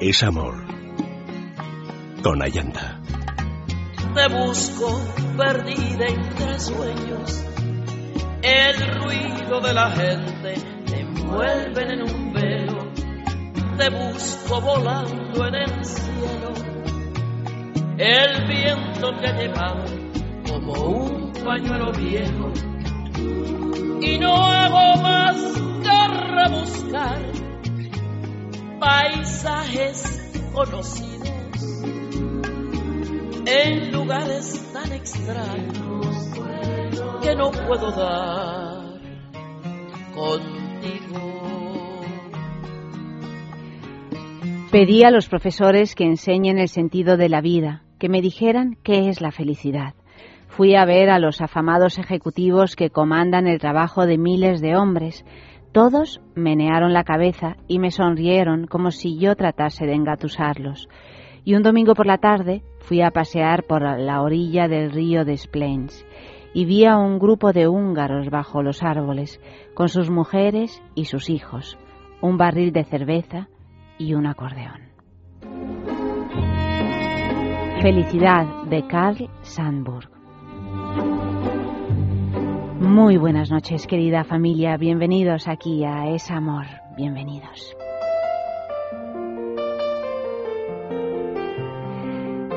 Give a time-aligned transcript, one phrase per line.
[0.00, 0.54] es amor.
[2.22, 3.00] Con Ayanta.
[4.14, 5.00] Te busco
[5.36, 7.44] perdida entre sueños.
[8.42, 10.54] El ruido de la gente
[10.86, 12.92] te envuelve en un velo.
[13.76, 16.54] Te busco volando en el cielo.
[17.98, 19.84] El viento te ha llevado
[20.48, 22.52] como un pañuelo viejo.
[24.00, 25.36] Y no hago más
[25.82, 27.29] que rebuscar
[28.80, 31.30] paisajes conocidos
[33.46, 36.30] en lugares tan extraños
[37.22, 39.00] que no puedo dar
[40.14, 42.00] contigo.
[44.72, 49.08] Pedí a los profesores que enseñen el sentido de la vida, que me dijeran qué
[49.08, 49.94] es la felicidad.
[50.48, 55.24] Fui a ver a los afamados ejecutivos que comandan el trabajo de miles de hombres.
[55.72, 60.88] Todos menearon la cabeza y me sonrieron como si yo tratase de engatusarlos.
[61.44, 65.36] Y un domingo por la tarde fui a pasear por la orilla del río de
[65.36, 66.04] Splains
[66.52, 69.40] y vi a un grupo de húngaros bajo los árboles,
[69.74, 71.78] con sus mujeres y sus hijos,
[72.20, 73.48] un barril de cerveza
[73.98, 74.90] y un acordeón.
[77.80, 80.10] Felicidad de Carl Sandburg.
[82.80, 84.78] Muy buenas noches, querida familia.
[84.78, 86.64] Bienvenidos aquí a Es Amor.
[86.96, 87.76] Bienvenidos.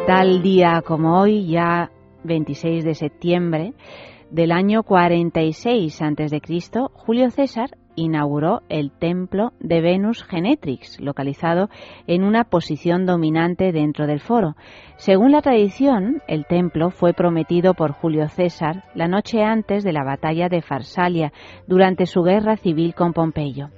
[0.07, 1.91] Tal día como hoy, ya
[2.23, 3.73] 26 de septiembre
[4.31, 6.41] del año 46 a.C.,
[6.93, 11.69] Julio César inauguró el templo de Venus Genetrix, localizado
[12.07, 14.55] en una posición dominante dentro del foro.
[14.97, 20.03] Según la tradición, el templo fue prometido por Julio César la noche antes de la
[20.03, 21.31] batalla de Farsalia,
[21.67, 23.69] durante su guerra civil con Pompeyo.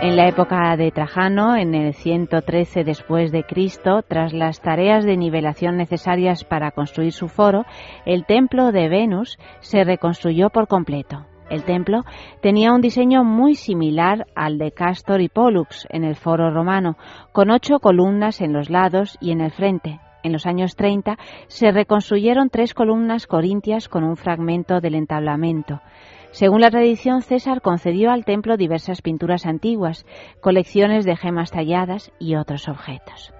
[0.00, 5.16] En la época de Trajano, en el 113 después de Cristo, tras las tareas de
[5.16, 7.64] nivelación necesarias para construir su foro,
[8.06, 11.26] el templo de Venus se reconstruyó por completo.
[11.50, 12.04] El templo
[12.42, 16.96] tenía un diseño muy similar al de Castor y Pollux en el foro romano,
[17.32, 20.00] con ocho columnas en los lados y en el frente.
[20.22, 21.16] En los años 30
[21.46, 25.80] se reconstruyeron tres columnas corintias con un fragmento del entablamento.
[26.32, 30.04] Según la tradición, César concedió al templo diversas pinturas antiguas,
[30.40, 33.32] colecciones de gemas talladas y otros objetos.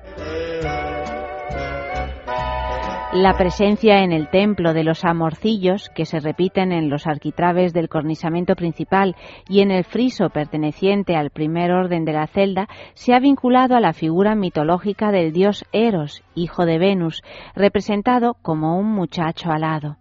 [3.15, 7.89] La presencia en el templo de los amorcillos, que se repiten en los arquitraves del
[7.89, 9.17] cornisamiento principal
[9.49, 13.81] y en el friso perteneciente al primer orden de la celda, se ha vinculado a
[13.81, 17.23] la figura mitológica del dios Eros, hijo de Venus,
[17.55, 19.97] representado como un muchacho alado.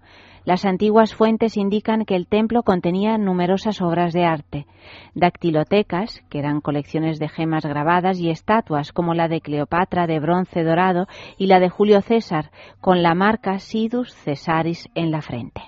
[0.48, 4.66] Las antiguas fuentes indican que el templo contenía numerosas obras de arte,
[5.14, 10.64] dactilotecas, que eran colecciones de gemas grabadas, y estatuas como la de Cleopatra de bronce
[10.64, 15.64] dorado y la de Julio César, con la marca Sidus Cesaris en la frente.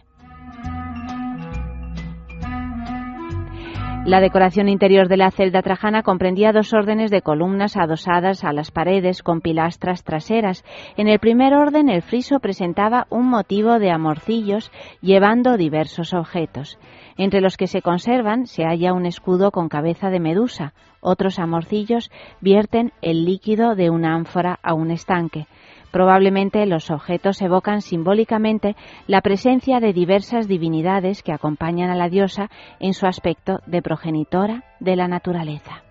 [4.10, 8.72] La decoración interior de la celda trajana comprendía dos órdenes de columnas adosadas a las
[8.72, 10.66] paredes con pilastras traseras.
[10.98, 14.72] En el primer orden el friso presentaba un motivo de amorcillos
[15.02, 16.80] llevando diversos objetos.
[17.18, 20.74] Entre los que se conservan se halla un escudo con cabeza de medusa.
[21.02, 22.10] Otros amorcillos
[22.42, 25.46] vierten el líquido de una ánfora a un estanque.
[25.92, 28.76] Probablemente los objetos evocan simbólicamente
[29.08, 34.64] la presencia de diversas divinidades que acompañan a la diosa en su aspecto de progenitora
[34.80, 35.84] de la naturaleza.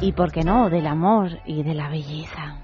[0.00, 2.63] Y por qué no, del amor y de la belleza.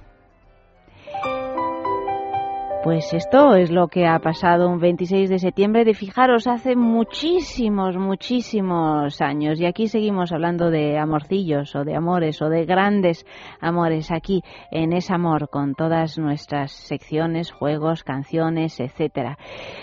[2.83, 7.99] Pues esto es lo que ha pasado un 26 de septiembre de fijaros hace muchísimos,
[7.99, 9.61] muchísimos años.
[9.61, 13.27] Y aquí seguimos hablando de amorcillos o de amores o de grandes
[13.61, 19.37] amores aquí en Es Amor con todas nuestras secciones, juegos, canciones, etcétera.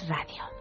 [0.09, 0.51] Radio.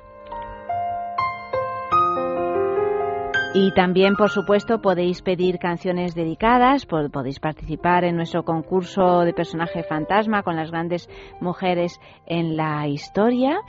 [3.53, 9.83] Y también, por supuesto, podéis pedir canciones dedicadas, podéis participar en nuestro concurso de personaje
[9.83, 11.09] fantasma con las grandes
[11.41, 13.59] mujeres en la historia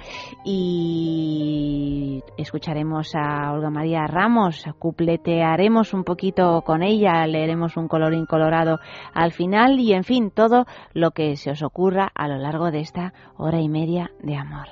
[0.44, 8.78] y escucharemos a Olga María Ramos, cupletearemos un poquito con ella, leeremos un colorín colorado
[9.12, 10.64] al final y, en fin, todo
[10.94, 14.68] lo que se os ocurra a lo largo de esta hora y media de amor.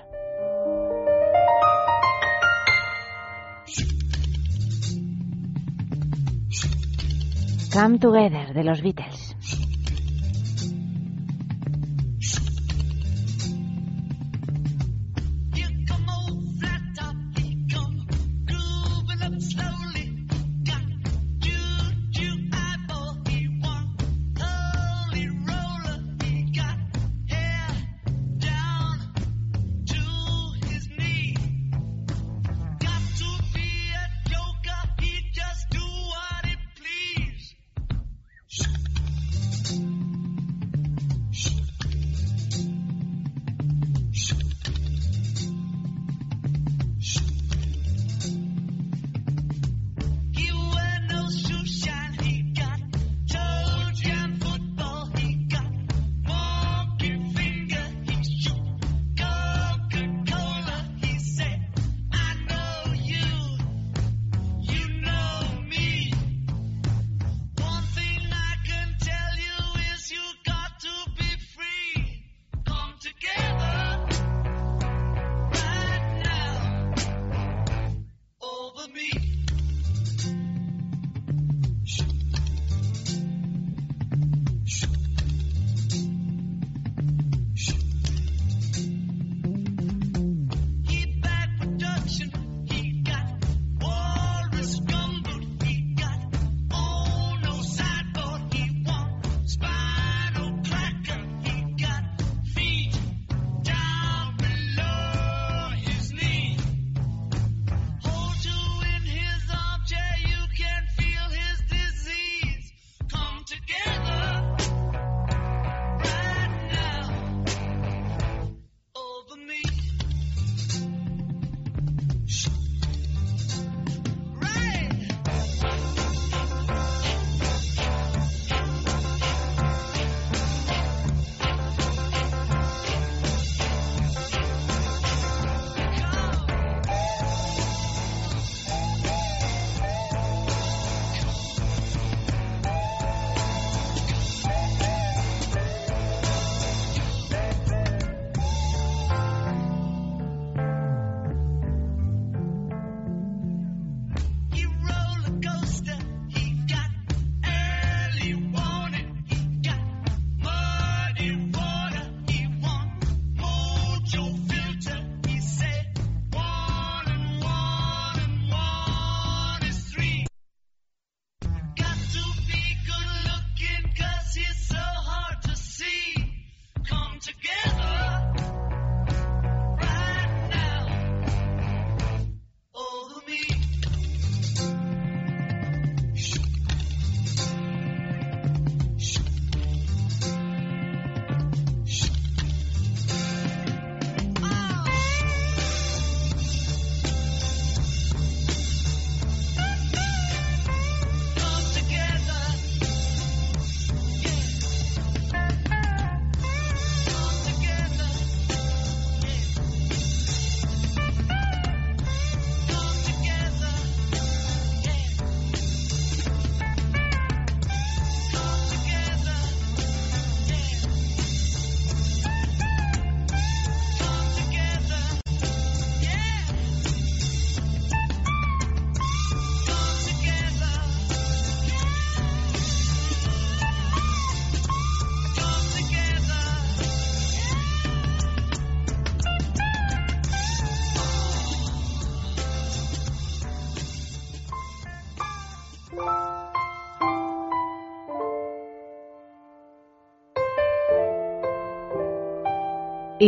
[7.73, 9.30] Come Together de los Beatles.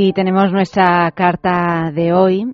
[0.05, 2.53] Y tenemos nuestra carta de hoy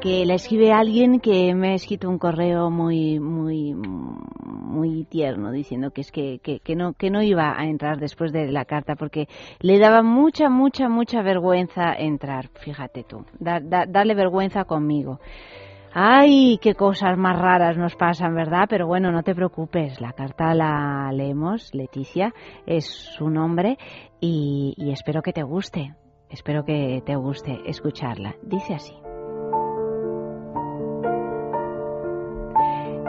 [0.00, 5.90] que la escribe alguien que me ha escrito un correo muy muy muy tierno diciendo
[5.90, 9.26] que es que, que, no que no iba a entrar después de la carta porque
[9.58, 13.24] le daba mucha mucha mucha vergüenza entrar fíjate tú.
[13.40, 15.18] Darle vergüenza conmigo
[15.92, 18.66] Ay, qué cosas más raras nos pasan, ¿verdad?
[18.68, 22.34] Pero bueno, no te preocupes, la carta la leemos, Leticia
[22.66, 23.78] es su nombre
[24.20, 25.94] y, y espero que te guste,
[26.28, 28.36] espero que te guste escucharla.
[28.42, 28.94] Dice así.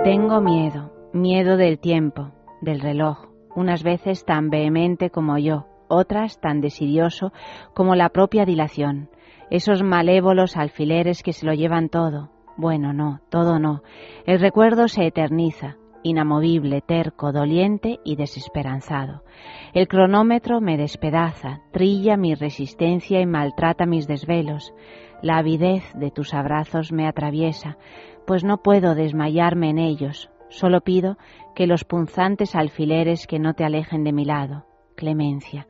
[0.03, 2.31] Tengo miedo, miedo del tiempo,
[2.61, 7.33] del reloj, unas veces tan vehemente como yo, otras tan desidioso
[7.73, 9.09] como la propia dilación,
[9.49, 13.83] esos malévolos alfileres que se lo llevan todo, bueno, no, todo no.
[14.25, 19.23] El recuerdo se eterniza, inamovible, terco, doliente y desesperanzado.
[19.73, 24.73] El cronómetro me despedaza, trilla mi resistencia y maltrata mis desvelos.
[25.21, 27.77] La avidez de tus abrazos me atraviesa,
[28.25, 30.29] pues no puedo desmayarme en ellos.
[30.49, 31.17] Solo pido
[31.55, 34.65] que los punzantes alfileres que no te alejen de mi lado.
[34.95, 35.67] Clemencia.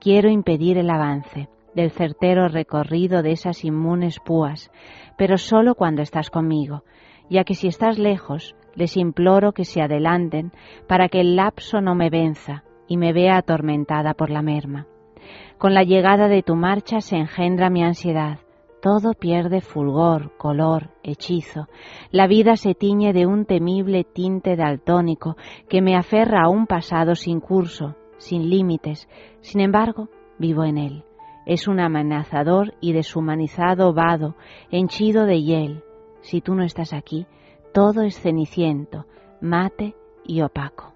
[0.00, 4.70] Quiero impedir el avance del certero recorrido de esas inmunes púas,
[5.16, 6.84] pero solo cuando estás conmigo,
[7.28, 10.52] ya que si estás lejos, les imploro que se adelanten
[10.88, 14.86] para que el lapso no me venza y me vea atormentada por la merma.
[15.58, 18.40] Con la llegada de tu marcha se engendra mi ansiedad,
[18.82, 21.68] todo pierde fulgor, color, hechizo.
[22.10, 25.38] La vida se tiñe de un temible tinte daltónico
[25.70, 29.08] que me aferra a un pasado sin curso, sin límites.
[29.40, 31.04] Sin embargo, vivo en él
[31.46, 34.34] es un amenazador y deshumanizado vado,
[34.70, 35.82] henchido de hiel.
[36.20, 37.26] Si tú no estás aquí,
[37.72, 39.06] todo es ceniciento,
[39.40, 40.94] mate y opaco.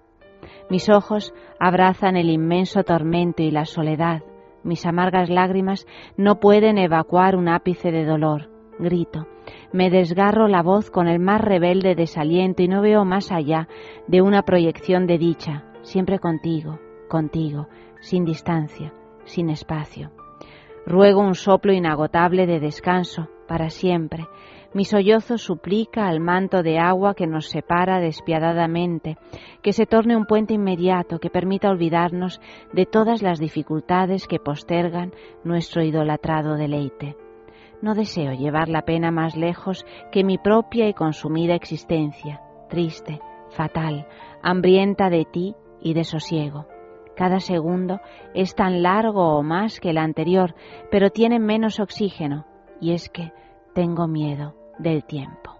[0.69, 4.23] Mis ojos abrazan el inmenso tormento y la soledad.
[4.63, 5.87] Mis amargas lágrimas
[6.17, 8.49] no pueden evacuar un ápice de dolor.
[8.79, 9.27] Grito.
[9.73, 13.67] Me desgarro la voz con el más rebelde desaliento y no veo más allá
[14.07, 16.79] de una proyección de dicha, siempre contigo,
[17.09, 17.67] contigo,
[17.99, 18.93] sin distancia,
[19.25, 20.11] sin espacio.
[20.85, 24.27] Ruego un soplo inagotable de descanso para siempre.
[24.73, 29.17] Mi sollozo suplica al manto de agua que nos separa despiadadamente,
[29.63, 32.39] que se torne un puente inmediato que permita olvidarnos
[32.71, 35.11] de todas las dificultades que postergan
[35.43, 37.17] nuestro idolatrado deleite.
[37.81, 43.19] No deseo llevar la pena más lejos que mi propia y consumida existencia, triste,
[43.49, 44.07] fatal,
[44.43, 46.67] hambrienta de ti y de sosiego.
[47.19, 47.99] Cada segundo
[48.33, 50.55] es tan largo o más que el anterior,
[50.89, 52.45] pero tiene menos oxígeno,
[52.79, 53.33] y es que
[53.75, 55.51] tengo miedo del tiempo.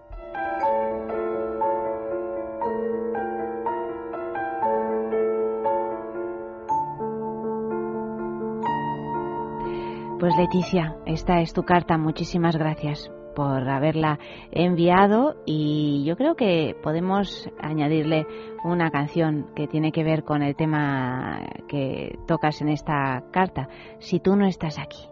[10.18, 11.98] Pues Leticia, esta es tu carta.
[11.98, 14.20] Muchísimas gracias por haberla
[14.52, 18.26] enviado y yo creo que podemos añadirle
[18.64, 23.70] una canción que tiene que ver con el tema que tocas en esta carta,
[24.00, 25.09] Si tú no estás aquí.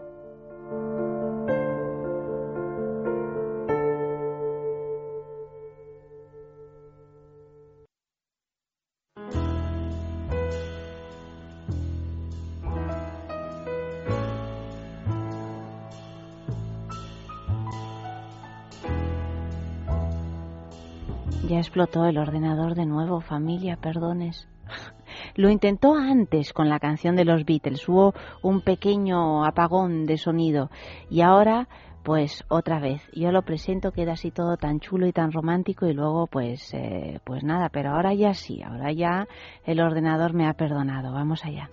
[21.48, 24.50] Ya explotó el ordenador de nuevo, familia, perdones.
[25.36, 30.70] Lo intentó antes con la canción de los Beatles, hubo un pequeño apagón de sonido
[31.10, 31.70] y ahora
[32.04, 33.01] pues otra vez.
[33.13, 37.20] Yo lo presento, queda así todo tan chulo y tan romántico y luego pues eh,
[37.24, 39.27] pues nada, pero ahora ya sí, ahora ya
[39.66, 41.13] el ordenador me ha perdonado.
[41.13, 41.70] Vamos allá.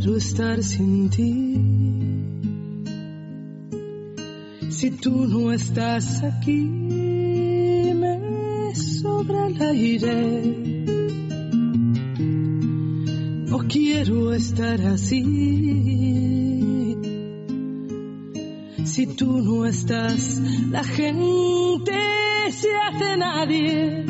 [0.00, 1.56] Quiero estar sin ti.
[4.70, 6.62] Si tú no estás aquí,
[8.02, 10.42] me sobra el aire.
[13.50, 15.24] No quiero estar así.
[18.84, 20.40] Si tú no estás,
[20.70, 21.98] la gente
[22.52, 24.06] se hace nadie.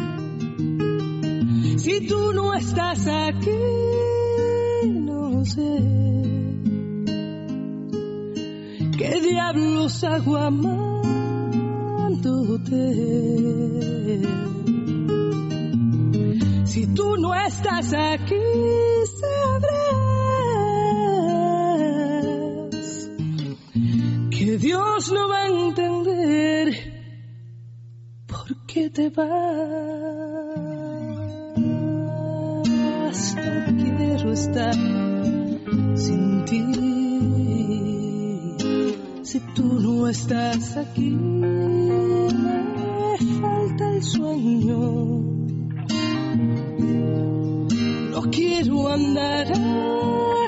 [1.79, 4.08] Si tú no estás aquí,
[5.49, 5.71] sé
[8.99, 11.09] qué diablos hago amándote.
[16.65, 18.35] Si tú no estás aquí,
[19.21, 19.89] sabrás
[24.31, 26.67] que Dios no va a entender
[28.27, 29.27] por qué te vas.
[33.37, 34.98] No quiero estar
[36.49, 36.65] Si
[39.55, 42.27] tú no estás aquí, me
[43.39, 44.79] falta el sueño.
[48.13, 49.53] No quiero andar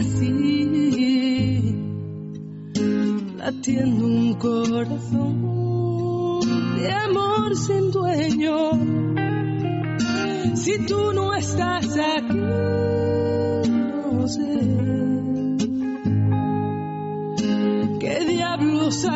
[0.00, 1.74] así,
[3.36, 6.40] latiendo un corazón
[6.78, 8.70] de amor sin dueño.
[10.54, 12.38] Si tú no estás aquí,
[14.12, 14.99] no sé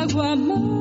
[0.06, 0.73] diablos hago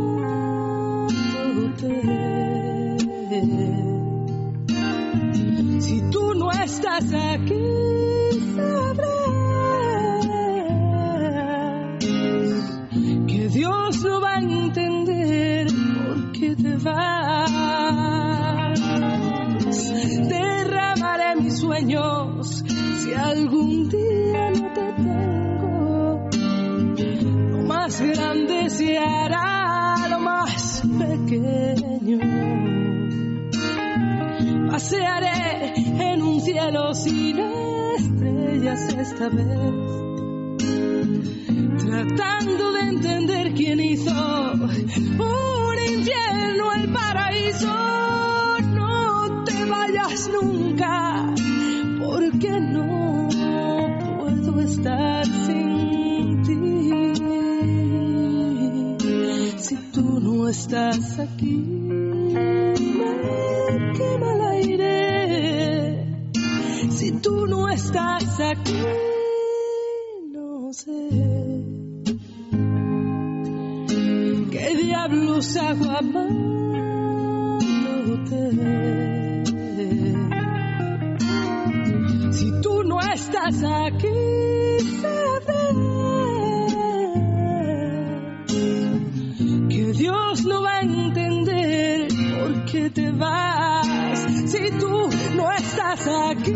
[38.73, 39.47] esta vez,
[41.77, 47.71] tratando de entender quién hizo un infierno el paraíso.
[48.73, 51.35] No te vayas nunca,
[52.03, 53.29] porque no
[54.17, 56.59] puedo estar sin ti.
[59.59, 61.82] Si tú no estás aquí,
[82.81, 84.07] no estás aquí,
[85.01, 85.43] sabrás
[89.69, 93.87] que Dios no va a entender por qué te vas.
[94.47, 96.53] Si tú no estás aquí,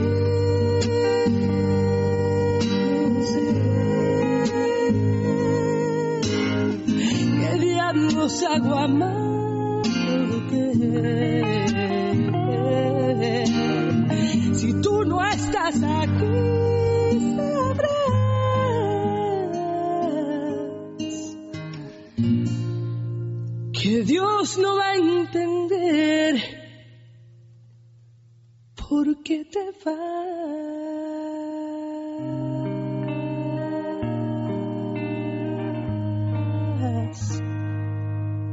[7.42, 8.77] qué diablos hago.
[24.55, 26.36] No va a entender
[28.75, 30.07] por qué te vas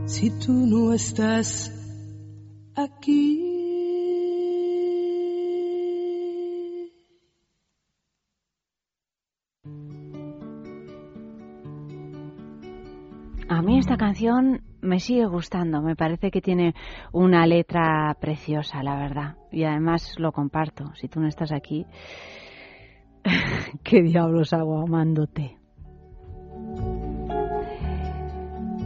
[0.07, 1.71] si tú no estás
[2.75, 3.34] aquí.
[13.85, 16.75] Esta canción me sigue gustando, me parece que tiene
[17.13, 19.37] una letra preciosa, la verdad.
[19.53, 20.95] Y además lo comparto.
[20.95, 21.85] Si tú no estás aquí,
[23.85, 25.59] ¿qué diablos hago amándote?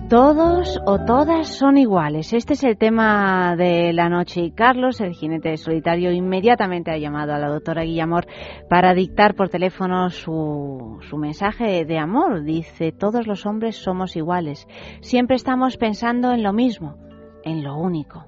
[0.09, 2.33] Todos o todas son iguales.
[2.33, 7.35] Este es el tema de la noche y Carlos, el jinete solitario, inmediatamente ha llamado
[7.35, 8.27] a la doctora Guillamor
[8.71, 12.42] para dictar por teléfono su, su mensaje de amor.
[12.44, 14.66] Dice, todos los hombres somos iguales.
[15.03, 16.97] Siempre estamos pensando en lo mismo,
[17.44, 18.25] en lo único.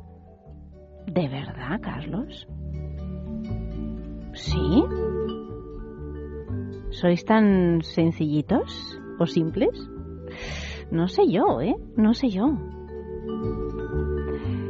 [1.07, 2.47] ¿De verdad, Carlos?
[4.35, 4.85] ¿Sí?
[6.91, 9.91] ¿Sois tan sencillitos o simples?
[10.91, 11.75] No sé yo, ¿eh?
[11.97, 12.59] No sé yo.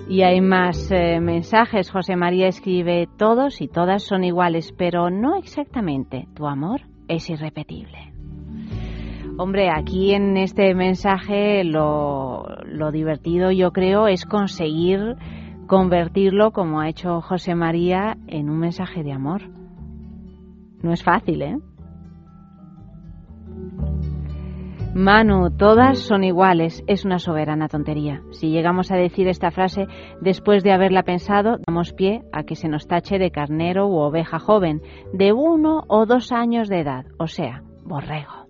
[0.09, 1.91] Y hay más eh, mensajes.
[1.91, 6.27] José María escribe, todos y todas son iguales, pero no exactamente.
[6.35, 8.13] Tu amor es irrepetible.
[9.39, 15.17] Hombre, aquí en este mensaje lo, lo divertido yo creo es conseguir
[15.67, 19.43] convertirlo, como ha hecho José María, en un mensaje de amor.
[20.83, 21.57] No es fácil, ¿eh?
[24.95, 28.23] Manu, todas son iguales, es una soberana tontería.
[28.33, 29.87] Si llegamos a decir esta frase
[30.21, 34.41] después de haberla pensado, damos pie a que se nos tache de carnero u oveja
[34.41, 38.49] joven, de uno o dos años de edad, o sea, borrego.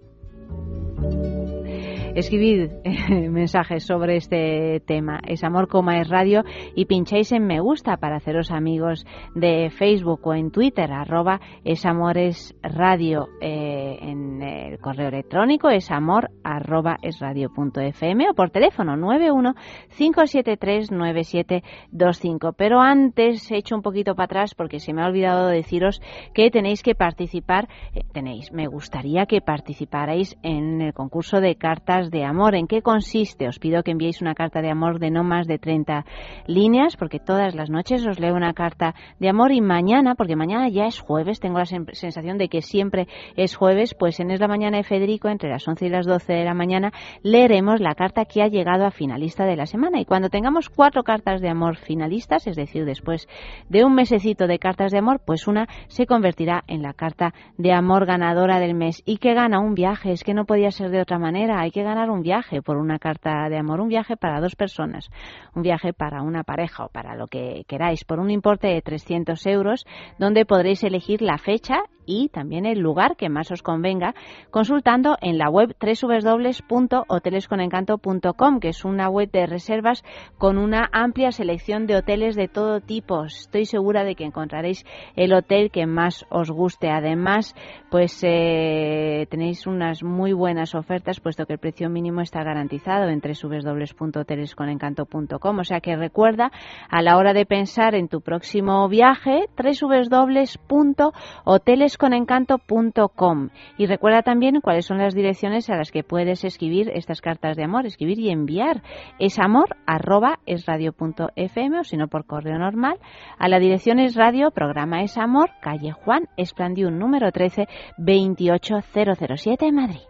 [2.15, 5.21] Escribid eh, mensajes sobre este tema.
[5.27, 6.43] Es Amor Coma es Radio
[6.75, 11.87] y pincháis en me gusta para haceros amigos de Facebook o en Twitter, arroba es
[11.87, 13.29] Amores Radio.
[13.41, 18.97] Eh, en el correo electrónico es amor arroba es radio punto fm o por teléfono
[18.97, 19.55] 91
[19.97, 22.55] 573 9725.
[22.55, 26.03] Pero antes he hecho un poquito para atrás porque se me ha olvidado deciros
[26.35, 32.00] que tenéis que participar, eh, tenéis, me gustaría que participarais en el concurso de cartas
[32.09, 32.55] de amor.
[32.55, 33.49] ¿En qué consiste?
[33.49, 36.07] Os pido que enviéis una carta de amor de no más de 30
[36.47, 40.69] líneas, porque todas las noches os leo una carta de amor y mañana, porque mañana
[40.71, 44.49] ya es jueves, tengo la sensación de que siempre es jueves, pues en Es la
[44.49, 48.25] Mañana de Federico, entre las 11 y las 12 de la mañana, leeremos la carta
[48.25, 50.01] que ha llegado a finalista de la semana.
[50.01, 53.29] Y cuando tengamos cuatro cartas de amor finalistas, es decir, después
[53.69, 57.73] de un mesecito de cartas de amor, pues una se convertirá en la carta de
[57.73, 59.03] amor ganadora del mes.
[59.05, 59.61] ¿Y que gana?
[59.61, 60.13] Un viaje.
[60.13, 61.61] Es que no podía ser de otra manera.
[61.61, 63.81] Hay que ganar un viaje por una carta de amor.
[63.81, 65.11] Un viaje para dos personas.
[65.55, 68.05] Un viaje para una pareja o para lo que queráis.
[68.05, 69.85] Por un importe de 300 euros,
[70.19, 74.17] donde podréis elegir la fecha y también el lugar que más os convenga
[74.51, 80.03] consultando en la web www.hotelesconencanto.com que es una web de reservas
[80.37, 83.27] con una amplia selección de hoteles de todo tipo.
[83.27, 86.91] Estoy segura de que encontraréis el hotel que más os guste.
[86.91, 87.55] Además,
[87.91, 93.21] pues eh, tenéis unas muy buenas ofertas puesto que el precio mínimo está garantizado en
[93.21, 95.59] www.hotelesconencanto.com.
[95.59, 96.51] O sea que recuerda
[96.89, 104.87] a la hora de pensar en tu próximo viaje www.hotelesconencanto.com conencanto.com y recuerda también cuáles
[104.87, 108.83] son las direcciones a las que puedes escribir estas cartas de amor, escribir y enviar.
[109.19, 110.95] Es amor arroba es radio
[111.37, 112.99] fm o si no por correo normal.
[113.39, 120.01] A la dirección es radio, programa es amor, calle Juan Esplandiún número 13 28007 Madrid.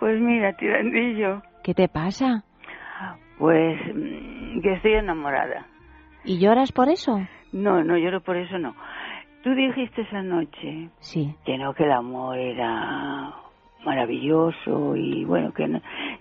[0.00, 1.42] Pues mira, tirandillo.
[1.62, 2.42] ¿Qué te pasa?
[3.38, 5.66] Pues mm, que estoy enamorada.
[6.24, 7.20] ¿Y lloras por eso?
[7.52, 8.74] No, no lloro por eso, no.
[9.44, 11.34] Tú dijiste esa noche sí.
[11.44, 13.34] que no, que el amor era
[13.84, 15.66] maravilloso y bueno que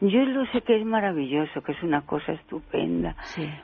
[0.02, 3.16] yo lo sé que es maravilloso que es una cosa estupenda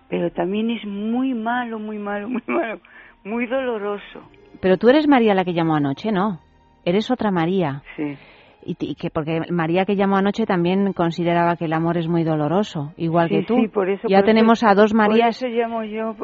[0.09, 2.79] pero también es muy malo muy malo muy malo
[3.23, 4.21] muy doloroso.
[4.61, 6.39] Pero tú eres María la que llamó anoche no
[6.87, 7.83] eres otra María.
[7.95, 8.17] Sí.
[8.63, 12.93] Y, que porque María que llamó anoche también consideraba que el amor es muy doloroso
[12.97, 13.55] igual que tú.
[13.55, 15.39] sí, por eso, ya tenemos a dos Marías.
[15.39, 16.15] por eso llamo yo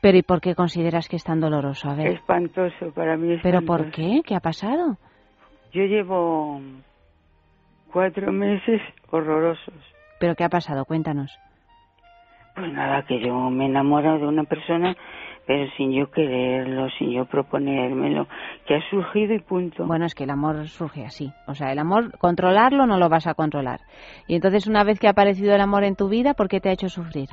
[0.00, 1.88] pero ¿y por qué consideras que es tan doloroso?
[1.88, 2.08] A ver.
[2.08, 4.20] Espantoso, para mí ¿Pero por qué?
[4.24, 4.98] ¿Qué ha pasado?
[5.72, 6.60] Yo llevo
[7.94, 9.74] cuatro meses horrorosos.
[10.18, 10.84] ¿Pero qué ha pasado?
[10.84, 11.30] Cuéntanos.
[12.56, 14.96] Pues nada, que yo me enamoro de una persona,
[15.46, 18.26] pero sin yo quererlo, sin yo proponérmelo,
[18.66, 19.86] que ha surgido y punto.
[19.86, 21.32] Bueno, es que el amor surge así.
[21.46, 23.78] O sea, el amor, controlarlo no lo vas a controlar.
[24.26, 26.70] Y entonces, una vez que ha aparecido el amor en tu vida, ¿por qué te
[26.70, 27.28] ha hecho sufrir?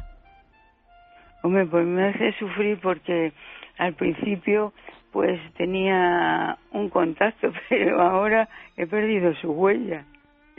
[1.41, 3.34] Hombre, pues me hace sufrir porque
[3.80, 4.74] al principio
[5.12, 8.47] pues tenía un contacto, pero ahora
[8.78, 10.06] he perdido su huella.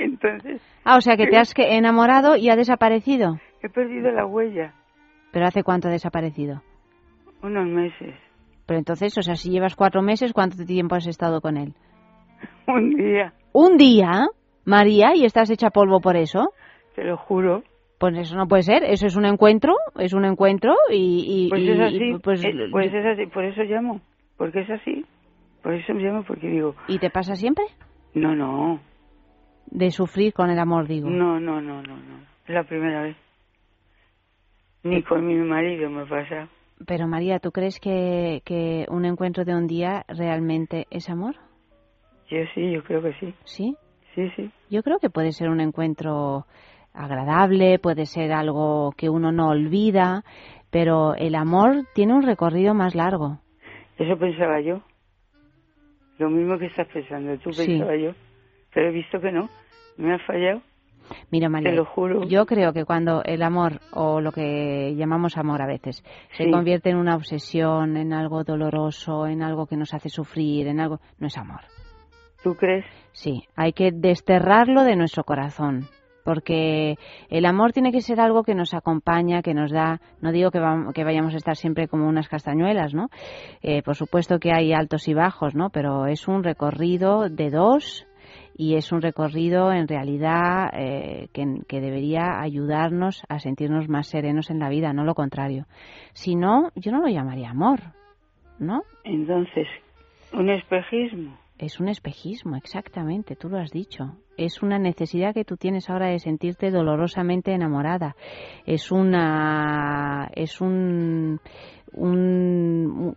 [0.02, 0.60] Entonces.
[0.84, 3.38] Ah, o sea que te has enamorado y ha desaparecido.
[3.62, 4.74] He perdido la huella.
[5.32, 6.62] ¿Pero hace cuánto ha desaparecido?
[7.42, 8.14] Unos meses.
[8.66, 11.74] Pero entonces, o sea, si llevas cuatro meses, ¿cuánto tiempo has estado con él?
[12.66, 13.32] Un día.
[13.52, 14.26] ¿Un día?
[14.64, 16.52] María, ¿y estás hecha polvo por eso?
[16.94, 17.62] Te lo juro.
[17.98, 21.48] Pues eso no puede ser, eso es un encuentro, es un encuentro y...
[21.48, 24.00] pues es así, pues, eh, pues, es así, por eso llamo,
[24.36, 25.04] porque es así,
[25.62, 26.74] por eso llamo, porque digo...
[26.88, 27.64] ¿Y te pasa siempre?
[28.14, 28.80] No, no,
[29.66, 31.08] de sufrir con el amor, digo.
[31.08, 32.20] No, no, no, no, no.
[32.46, 33.16] Es la primera vez.
[34.82, 36.48] Ni con mi marido me pasa.
[36.86, 41.36] Pero María, ¿tú crees que, que un encuentro de un día realmente es amor?
[42.28, 43.34] Yo sí, yo creo que sí.
[43.44, 43.76] ¿Sí?
[44.14, 44.50] Sí, sí.
[44.70, 46.46] Yo creo que puede ser un encuentro
[46.92, 50.24] agradable, puede ser algo que uno no olvida,
[50.70, 53.38] pero el amor tiene un recorrido más largo.
[53.98, 54.80] Eso pensaba yo.
[56.18, 58.12] Lo mismo que estás pensando, tú pensaba yo.
[58.74, 59.48] Pero he visto que no.
[59.96, 60.62] Me ha fallado.
[61.30, 62.24] Mira, María, Te lo juro.
[62.24, 66.02] yo creo que cuando el amor, o lo que llamamos amor a veces,
[66.36, 70.80] se convierte en una obsesión, en algo doloroso, en algo que nos hace sufrir, en
[70.80, 71.00] algo...
[71.18, 71.60] No es amor.
[72.42, 72.84] ¿Tú crees?
[73.12, 75.88] Sí, hay que desterrarlo de nuestro corazón
[76.24, 76.98] porque
[77.30, 80.60] el amor tiene que ser algo que nos acompaña, que nos da, no digo que,
[80.94, 83.08] que vayamos a estar siempre como unas castañuelas, ¿no?
[83.60, 85.70] Eh, por supuesto que hay altos y bajos, ¿no?
[85.70, 88.06] Pero es un recorrido de dos
[88.56, 94.58] y es un recorrido en realidad eh, que, debería ayudarnos a sentirnos más serenos en
[94.58, 95.66] la vida, no lo contrario.
[96.12, 97.80] Si no, yo no lo llamaría amor,
[98.58, 98.82] ¿no?
[99.04, 99.66] Entonces,
[100.32, 101.41] un espejismo.
[101.62, 104.16] Es un espejismo, exactamente, tú lo has dicho.
[104.36, 108.16] Es una necesidad que tú tienes ahora de sentirte dolorosamente enamorada.
[108.66, 111.38] Es una es un
[111.92, 113.14] un,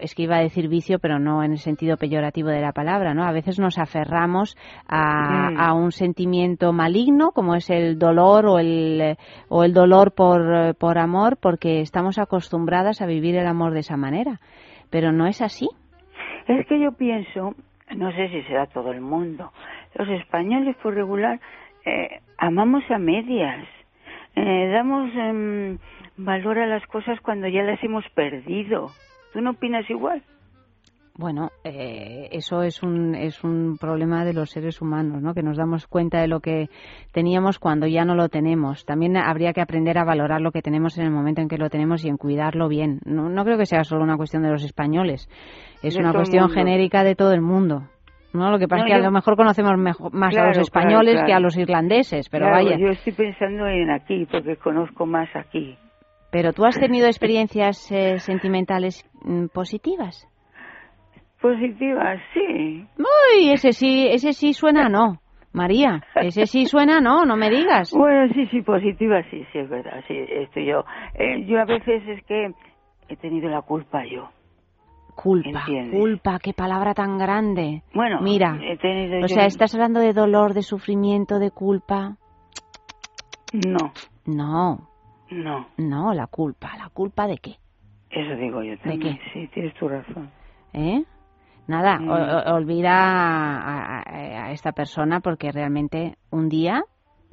[0.00, 3.14] es que iba a decir vicio, pero no en el sentido peyorativo de la palabra,
[3.14, 3.22] ¿no?
[3.24, 4.56] A veces nos aferramos
[4.88, 5.60] a, mm.
[5.60, 9.16] a, un sentimiento maligno, como es el dolor o el,
[9.48, 13.96] o el dolor por, por amor, porque estamos acostumbradas a vivir el amor de esa
[13.96, 14.40] manera.
[14.90, 15.68] Pero no es así.
[16.48, 17.54] Es que yo pienso,
[17.96, 19.52] no sé si será todo el mundo,
[19.94, 21.40] los españoles por regular
[21.84, 23.66] eh, amamos a medias,
[24.36, 25.10] eh, damos...
[25.14, 25.78] Eh,
[26.18, 28.90] valora las cosas cuando ya las hemos perdido.
[29.32, 30.22] ¿Tú no opinas igual?
[31.18, 35.34] Bueno, eh, eso es un, es un problema de los seres humanos, ¿no?
[35.34, 36.68] Que nos damos cuenta de lo que
[37.12, 38.84] teníamos cuando ya no lo tenemos.
[38.84, 41.70] También habría que aprender a valorar lo que tenemos en el momento en que lo
[41.70, 43.00] tenemos y en cuidarlo bien.
[43.04, 45.28] No, no creo que sea solo una cuestión de los españoles.
[45.82, 47.88] Es una cuestión genérica de todo el mundo.
[48.32, 48.52] ¿no?
[48.52, 49.72] Lo que pasa es que a lo mejor conocemos
[50.12, 52.78] más a los españoles que a los irlandeses, pero vaya.
[52.78, 55.76] Yo estoy pensando en aquí, porque conozco más aquí.
[56.30, 60.28] Pero tú has tenido experiencias eh, sentimentales mm, positivas.
[61.40, 62.86] Positivas, sí.
[62.98, 65.20] Uy, ese sí, ese sí suena no.
[65.52, 67.92] María, ese sí suena no, no me digas.
[67.96, 70.84] Bueno, sí, sí, positivas, sí, sí, es verdad, sí, estoy yo.
[71.14, 72.52] Eh, yo a veces es que
[73.08, 74.28] he tenido la culpa yo.
[75.14, 77.82] Culpa, culpa, qué palabra tan grande.
[77.92, 82.16] Bueno, mira, he tenido o sea, estás hablando de dolor, de sufrimiento, de culpa.
[83.52, 83.92] No.
[84.26, 84.88] No,
[85.30, 85.66] no.
[85.76, 86.76] No, la culpa.
[86.76, 87.56] ¿La culpa de qué?
[88.10, 89.00] Eso digo yo también.
[89.00, 89.20] ¿De qué?
[89.32, 90.30] Sí, tienes tu razón.
[90.72, 91.02] ¿Eh?
[91.68, 92.52] Nada, mm.
[92.54, 96.82] olvida a, esta persona porque realmente un día,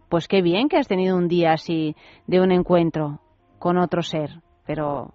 [0.10, 1.96] pues qué bien que has tenido un día así
[2.28, 3.22] de un encuentro
[3.60, 4.30] con otro ser,
[4.68, 5.14] pero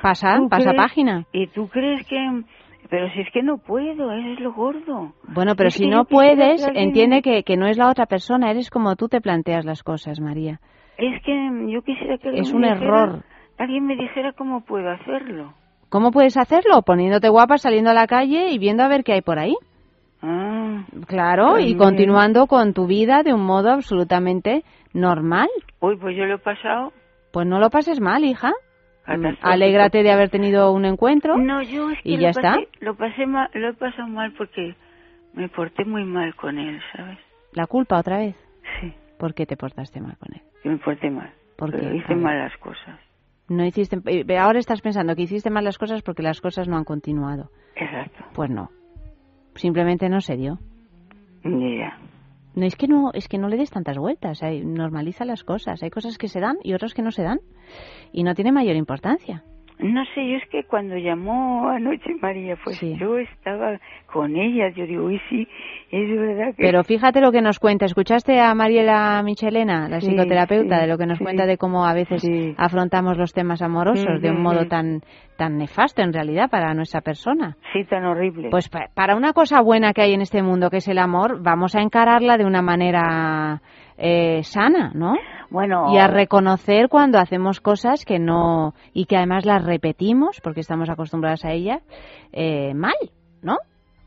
[0.00, 1.26] pasa, pasa página.
[1.32, 2.16] ¿Y tú crees que
[2.88, 5.14] pero si es que no puedo, eso es lo gordo.
[5.28, 8.96] Bueno, pero si no puedes, entiende que, que no es la otra persona, eres como
[8.96, 10.60] tú te planteas las cosas, María.
[10.98, 11.32] Es que
[11.68, 13.22] yo quisiera que es un error.
[13.58, 15.54] Alguien me dijera cómo puedo hacerlo.
[15.92, 16.80] ¿Cómo puedes hacerlo?
[16.80, 19.54] Poniéndote guapa, saliendo a la calle y viendo a ver qué hay por ahí.
[20.22, 24.62] Ah, claro, y continuando con tu vida de un modo absolutamente
[24.94, 25.48] normal.
[25.80, 26.94] Uy, pues yo lo he pasado.
[27.30, 28.52] Pues no lo pases mal, hija.
[29.06, 31.36] Mm, alégrate de haber tenido un encuentro.
[31.36, 32.56] No, yo es que y ya está.
[32.80, 34.74] Lo pasé mal, lo he pasado mal porque
[35.34, 37.18] me porté muy mal con él, ¿sabes?
[37.52, 38.34] La culpa otra vez.
[38.80, 38.94] Sí.
[39.18, 40.40] ¿Por qué te portaste mal con él?
[40.64, 41.30] Yo me porté mal.
[41.58, 42.98] Porque hice mal las cosas.
[43.48, 46.76] No hiciste, eh, ahora estás pensando que hiciste mal las cosas porque las cosas no
[46.76, 47.50] han continuado.
[47.76, 48.24] Exacto.
[48.34, 48.70] Pues no.
[49.54, 50.58] Simplemente no se dio.
[51.42, 51.98] Mira.
[52.54, 55.82] No es que no, es que no le des tantas vueltas, hay, normaliza las cosas,
[55.82, 57.40] hay cosas que se dan y otras que no se dan
[58.12, 59.42] y no tiene mayor importancia.
[59.82, 64.86] No sé, yo es que cuando llamó anoche María, pues yo estaba con ella, yo
[64.86, 65.48] digo, uy, sí,
[65.90, 66.62] es verdad que...
[66.62, 71.06] Pero fíjate lo que nos cuenta, ¿escuchaste a Mariela Michelena, la psicoterapeuta, de lo que
[71.06, 72.22] nos cuenta de cómo a veces
[72.56, 75.00] afrontamos los temas amorosos de un modo tan,
[75.36, 77.56] tan nefasto en realidad para nuestra persona?
[77.72, 78.50] Sí, tan horrible.
[78.50, 81.74] Pues para una cosa buena que hay en este mundo, que es el amor, vamos
[81.74, 83.60] a encararla de una manera
[84.04, 85.14] eh, sana, ¿no?
[85.48, 90.58] Bueno, y a reconocer cuando hacemos cosas que no y que además las repetimos porque
[90.58, 91.80] estamos acostumbradas a ellas
[92.32, 92.96] eh, mal,
[93.42, 93.58] ¿no?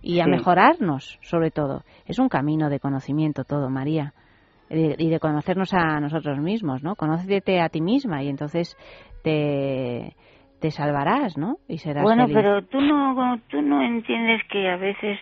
[0.01, 1.83] Y a mejorarnos, sobre todo.
[2.05, 4.13] Es un camino de conocimiento todo, María.
[4.69, 6.95] Y de conocernos a nosotros mismos, ¿no?
[6.95, 8.75] Conócete a ti misma y entonces
[9.23, 10.15] te,
[10.59, 11.55] te salvarás, ¿no?
[11.67, 15.19] Y serás Bueno, pero tú no, tú no entiendes que a veces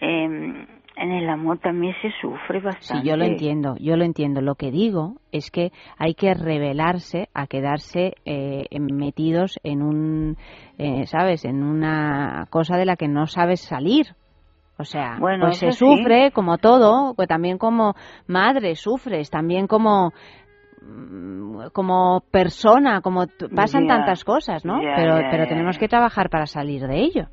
[0.00, 0.66] eh,
[0.98, 3.02] en el amor también se sufre bastante.
[3.02, 4.40] Sí, yo lo entiendo, yo lo entiendo.
[4.40, 10.36] Lo que digo es que hay que revelarse a quedarse eh, metidos en un,
[10.78, 11.44] eh, ¿sabes?
[11.44, 14.06] En una cosa de la que no sabes salir.
[14.78, 17.94] O sea, bueno, pues se sufre como todo, pues también como
[18.28, 20.12] madre sufres, también como
[20.82, 24.78] mm, como persona, como pasan tantas cosas, ¿no?
[24.78, 27.28] pero pero tenemos que trabajar para salir de ello.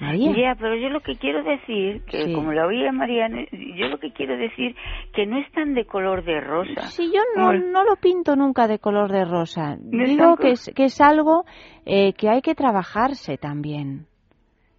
[0.00, 4.12] Ya, pero yo lo que quiero decir, que como lo oía Mariana, yo lo que
[4.12, 4.74] quiero decir
[5.12, 6.82] que no es tan de color de rosa.
[6.88, 9.76] Sí, yo no, no lo pinto nunca de color de rosa.
[9.78, 11.44] Digo que es, que es algo
[11.84, 14.06] eh, que hay que trabajarse también.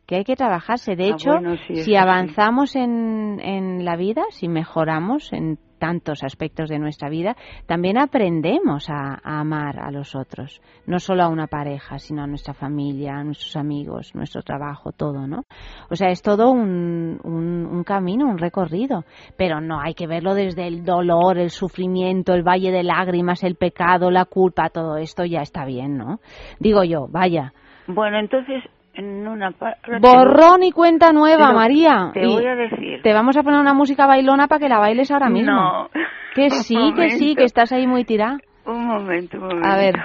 [0.07, 0.95] Que hay que trabajarse.
[0.95, 1.31] De ah, hecho,
[1.73, 7.97] si avanzamos en, en la vida, si mejoramos en tantos aspectos de nuestra vida, también
[7.97, 13.15] aprendemos a, amar a los otros, no solo a una pareja, sino a nuestra familia,
[13.15, 15.45] a nuestros amigos, nuestro trabajo, todo, ¿no?
[15.89, 19.05] O sea, es todo un, un, camino, un recorrido,
[19.37, 23.55] pero no hay que verlo desde el dolor, el sufrimiento, el valle de lágrimas, el
[23.55, 26.19] pecado, la culpa, todo esto ya está bien, ¿no?
[26.59, 27.53] Digo yo, vaya.
[27.87, 29.51] Bueno, entonces en una
[29.99, 32.11] Borrón y cuenta nueva, María.
[32.13, 33.01] Te voy a decir.
[33.01, 35.51] Te vamos a poner una música bailona para que la bailes ahora mismo.
[35.51, 35.89] No.
[36.35, 38.37] Que sí, que sí, que estás ahí muy tirada.
[38.65, 39.67] Un momento, un momento.
[39.67, 39.95] A ver.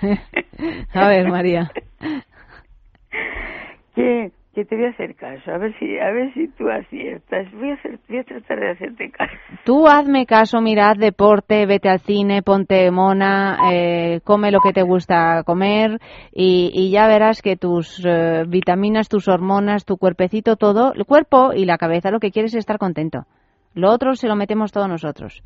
[0.94, 1.70] a ver, María.
[3.94, 4.30] ¿Qué?
[4.58, 7.46] Que te voy a hacer caso, a ver si, a ver si tú aciertas.
[7.52, 9.32] Voy a, voy a tratar de hacerte caso.
[9.64, 14.82] Tú hazme caso, mirad deporte, vete al cine, ponte mona, eh, come lo que te
[14.82, 16.00] gusta comer
[16.32, 21.52] y, y ya verás que tus eh, vitaminas, tus hormonas, tu cuerpecito, todo, el cuerpo
[21.54, 23.26] y la cabeza, lo que quieres es estar contento.
[23.74, 25.44] Lo otro se lo metemos todos nosotros.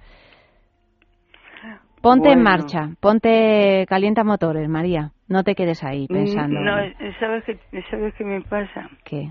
[2.02, 5.12] Ponte en marcha, ponte, calienta motores, María.
[5.28, 6.60] No te quedes ahí mm, pensando.
[6.60, 6.76] No,
[7.20, 7.58] ¿sabes qué,
[7.90, 8.90] ¿sabes qué me pasa?
[9.04, 9.30] ¿Qué?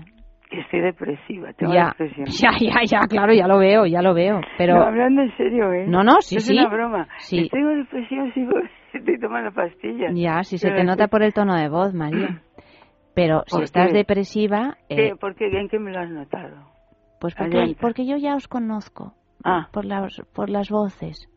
[0.50, 2.26] Que estoy depresiva, tengo ya, depresión.
[2.40, 4.40] Ya, ya, ya, claro, ya lo veo, ya lo veo.
[4.56, 4.76] Pero...
[4.76, 5.86] No, hablando en serio, ¿eh?
[5.86, 6.56] No, no, sí, es sí.
[6.56, 7.08] Es una broma.
[7.18, 7.48] Sí.
[7.50, 8.52] Tengo depresión, sigo,
[8.94, 10.12] estoy tomando pastillas.
[10.14, 12.42] Ya, si se te nota por el tono de voz, María.
[13.14, 14.78] Pero si estás depresiva...
[14.88, 15.14] Eh...
[15.20, 15.46] ¿Por qué?
[15.46, 16.72] ¿En qué me lo has notado?
[17.20, 19.12] Pues porque, porque yo ya os conozco.
[19.44, 19.68] Ah.
[19.72, 21.28] Por las, por las voces.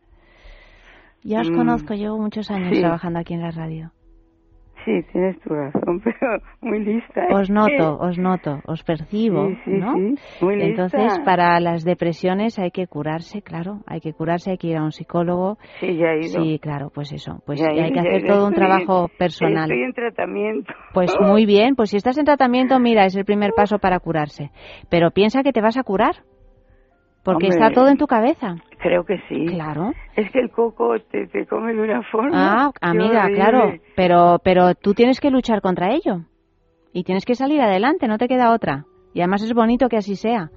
[1.26, 1.56] Ya os mm.
[1.56, 3.90] conozco, llevo muchos años trabajando aquí en la radio.
[4.84, 7.24] Sí, tienes tu razón, pero muy lista.
[7.24, 7.34] ¿eh?
[7.34, 9.94] Os noto, os noto, os percibo, sí, sí, ¿no?
[9.94, 10.84] Sí, muy lista.
[10.84, 14.84] Entonces, para las depresiones hay que curarse, claro, hay que curarse, hay que ir a
[14.84, 15.58] un psicólogo.
[15.80, 16.40] Sí, ya he ido.
[16.40, 19.64] Sí, claro, pues eso, pues hay que hacer todo un trabajo personal.
[19.64, 20.72] Estoy en tratamiento.
[20.94, 24.52] Pues muy bien, pues si estás en tratamiento, mira, es el primer paso para curarse.
[24.88, 26.22] Pero piensa que te vas a curar.
[27.26, 28.54] Porque está todo en tu cabeza.
[28.78, 29.46] Creo que sí.
[29.46, 29.92] Claro.
[30.14, 32.30] Es que el coco te, te come de una forma.
[32.34, 33.72] Ah, amiga, claro.
[33.96, 36.20] Pero, pero tú tienes que luchar contra ello.
[36.92, 38.84] Y tienes que salir adelante, no te queda otra.
[39.12, 40.50] Y además es bonito que así sea.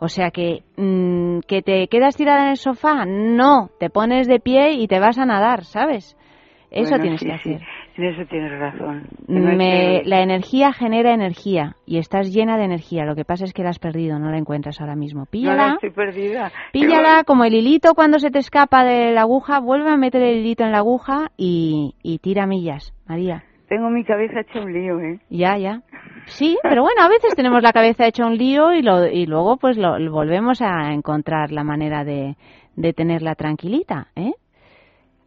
[0.00, 4.40] O sea que, mm, que te quedas tirada en el sofá, no, te pones de
[4.40, 6.16] pie y te vas a nadar, ¿sabes?
[6.72, 7.60] Eso tienes que hacer.
[7.96, 9.02] En eso tienes razón.
[9.28, 13.04] La energía genera energía y estás llena de energía.
[13.04, 15.26] Lo que pasa es que la has perdido, no la encuentras ahora mismo.
[15.26, 15.68] Píllala.
[15.68, 16.50] No, estoy perdida.
[16.72, 19.60] Píllala como el hilito cuando se te escapa de la aguja.
[19.60, 23.44] Vuelve a meter el hilito en la aguja y, y tira millas, María.
[23.68, 25.18] Tengo mi cabeza hecha un lío, ¿eh?
[25.30, 25.80] Ya, ya.
[26.26, 29.56] Sí, pero bueno, a veces tenemos la cabeza hecha un lío y, lo, y luego
[29.56, 32.36] pues lo, volvemos a encontrar la manera de,
[32.76, 34.32] de tenerla tranquilita, ¿eh?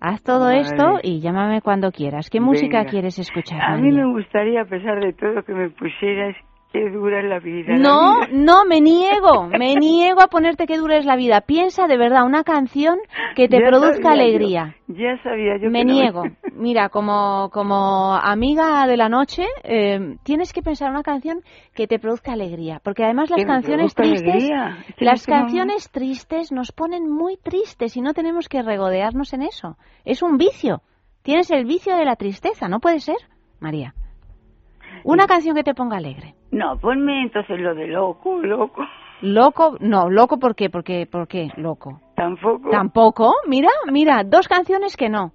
[0.07, 2.29] Haz todo esto y llámame cuando quieras.
[2.29, 3.59] ¿Qué música quieres escuchar?
[3.59, 6.35] A mí me gustaría, a pesar de todo, que me pusieras
[6.71, 7.77] que dura la vida.
[7.77, 11.41] No, no, me niego, me niego a ponerte que dura la vida.
[11.41, 12.97] Piensa de verdad una canción
[13.35, 14.75] que te produzca alegría.
[14.87, 15.69] ya sabía yo.
[15.69, 16.23] Me niego.
[16.53, 21.41] Mira, como, como amiga de la noche, eh, tienes que pensar una canción
[21.73, 22.81] que te produzca alegría.
[22.83, 24.49] Porque además las canciones tristes,
[24.97, 29.77] las canciones tristes nos ponen muy tristes y no tenemos que regodearnos en eso.
[30.03, 30.81] Es un vicio.
[31.23, 33.17] Tienes el vicio de la tristeza, ¿no puede ser,
[33.59, 33.93] María?
[35.05, 36.33] Una canción que te ponga alegre.
[36.51, 38.83] No, ponme entonces lo de loco, loco.
[39.21, 40.69] Loco, no, loco ¿por qué?
[40.71, 41.05] ¿Por qué?
[41.05, 41.49] ¿Por qué?
[41.57, 42.01] Loco.
[42.15, 42.71] Tampoco.
[42.71, 43.33] Tampoco.
[43.47, 45.31] Mira, mira, dos canciones que no.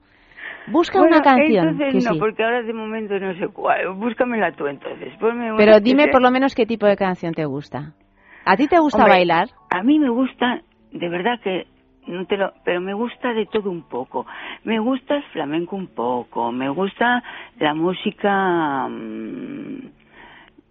[0.66, 1.68] Busca una canción.
[1.68, 3.94] Entonces que no, porque ahora de momento no sé cuál.
[3.94, 5.14] Búscamela tú entonces.
[5.18, 7.92] Ponme Pero dime por lo menos qué tipo de canción te gusta.
[8.44, 9.48] ¿A ti te gusta bailar?
[9.70, 11.66] A mí me gusta, de verdad que
[12.06, 14.26] no te lo, pero me gusta de todo un poco.
[14.64, 17.22] Me gusta el flamenco un poco, me gusta
[17.58, 19.88] la música, mm,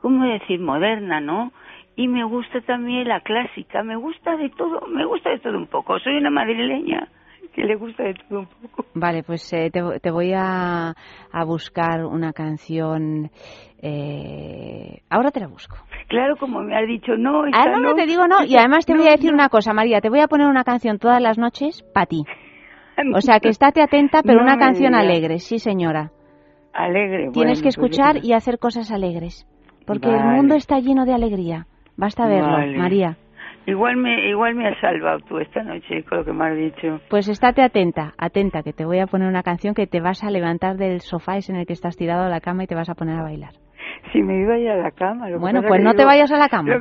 [0.01, 0.59] ¿cómo decir?
[0.59, 1.51] Moderna, ¿no?
[1.95, 5.67] Y me gusta también la clásica, me gusta de todo, me gusta de todo un
[5.67, 5.99] poco.
[5.99, 7.07] Soy una madrileña
[7.53, 8.85] que le gusta de todo un poco.
[8.93, 10.93] Vale, pues eh, te, voy a,
[11.31, 13.29] a, buscar una canción.
[13.81, 15.77] Eh, ahora te la busco.
[16.07, 17.43] Claro, como me has dicho, no.
[17.53, 18.43] Ah, no, no, te digo no.
[18.45, 20.01] Y además te voy a decir una cosa, María.
[20.01, 22.23] Te voy a poner una canción todas las noches para ti.
[23.15, 26.11] O sea, que estate atenta, pero una canción alegre, sí, señora.
[26.73, 27.29] Alegre.
[27.31, 29.47] Tienes que pues escuchar y hacer cosas alegres.
[29.85, 31.65] Porque el mundo está lleno de alegría.
[31.95, 33.17] Basta verlo, María.
[33.65, 36.99] Igual me, igual me has salvado tú esta noche con lo que me has dicho.
[37.09, 40.31] Pues estate atenta, atenta, que te voy a poner una canción que te vas a
[40.31, 42.89] levantar del sofá ese en el que estás tirado a la cama y te vas
[42.89, 43.51] a poner a bailar.
[44.11, 45.27] Si me iba a ir a la cama.
[45.37, 46.79] bueno, pues no te vayas a la cama.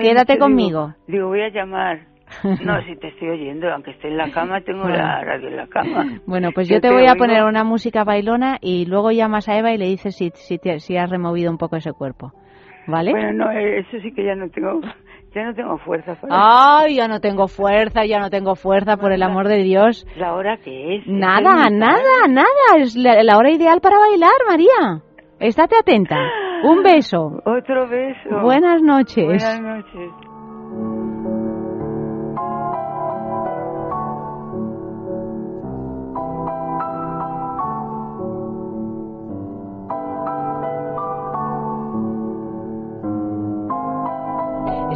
[0.00, 0.94] Quédate conmigo.
[1.08, 2.12] Digo, voy a llamar.
[2.64, 5.66] No, si te estoy oyendo, aunque esté en la cama, tengo la radio en la
[5.66, 6.20] cama.
[6.26, 9.72] Bueno, pues yo, te, voy a poner una música bailona y luego llamas a Eva
[9.72, 12.32] y le dices si, si, si has removido un poco ese cuerpo.
[12.86, 13.10] ¿Vale?
[13.12, 14.80] Bueno, no, eso sí que ya no tengo
[15.34, 16.16] ya no tengo fuerza.
[16.30, 20.06] Ay, ya no tengo fuerza, ya no tengo fuerza, por el amor de Dios.
[20.16, 21.06] ¿La hora que es?
[21.06, 22.78] Nada, nada, nada.
[22.78, 25.02] Es la, hora ideal para bailar, María.
[25.40, 26.16] Estate atenta.
[26.64, 27.40] Un beso.
[27.44, 28.40] Otro beso.
[28.42, 29.24] Buenas noches.
[29.24, 30.31] Buenas noches.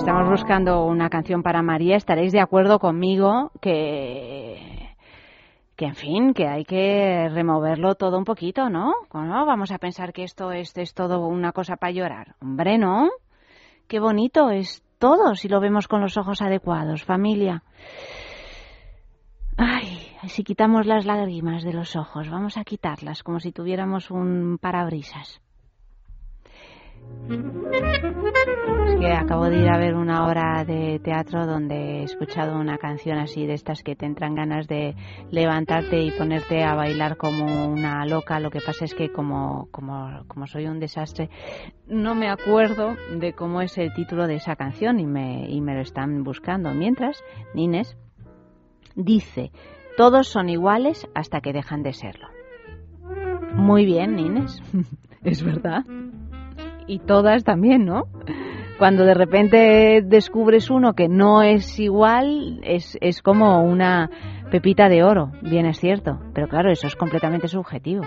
[0.07, 1.97] Estamos buscando una canción para María.
[1.97, 4.95] Estaréis de acuerdo conmigo que,
[5.75, 8.93] que en fin, que hay que removerlo todo un poquito, ¿no?
[9.13, 9.47] ¿No?
[9.47, 12.37] Vamos a pensar que esto es, es todo una cosa para llorar.
[12.41, 13.09] Hombre, ¿no?
[13.89, 17.65] Qué bonito es todo si lo vemos con los ojos adecuados, familia.
[19.57, 24.59] Ay, si quitamos las lágrimas de los ojos, vamos a quitarlas como si tuviéramos un
[24.61, 25.43] parabrisas.
[29.01, 33.19] Que acabo de ir a ver una obra de teatro donde he escuchado una canción
[33.19, 34.95] así de estas que te entran ganas de
[35.31, 38.39] levantarte y ponerte a bailar como una loca.
[38.39, 41.29] Lo que pasa es que como, como, como soy un desastre,
[41.89, 45.75] no me acuerdo de cómo es el título de esa canción y me, y me
[45.75, 46.73] lo están buscando.
[46.75, 47.23] Mientras,
[47.55, 47.97] Nines
[48.95, 49.51] dice,
[49.97, 52.29] todos son iguales hasta que dejan de serlo.
[53.53, 54.63] Muy bien, Nines,
[55.25, 55.85] es verdad
[56.87, 58.05] y todas también, ¿no?
[58.79, 64.11] Cuando de repente descubres uno que no es igual, es, es como una
[64.51, 68.05] pepita de oro, bien es cierto, pero claro, eso es completamente subjetivo.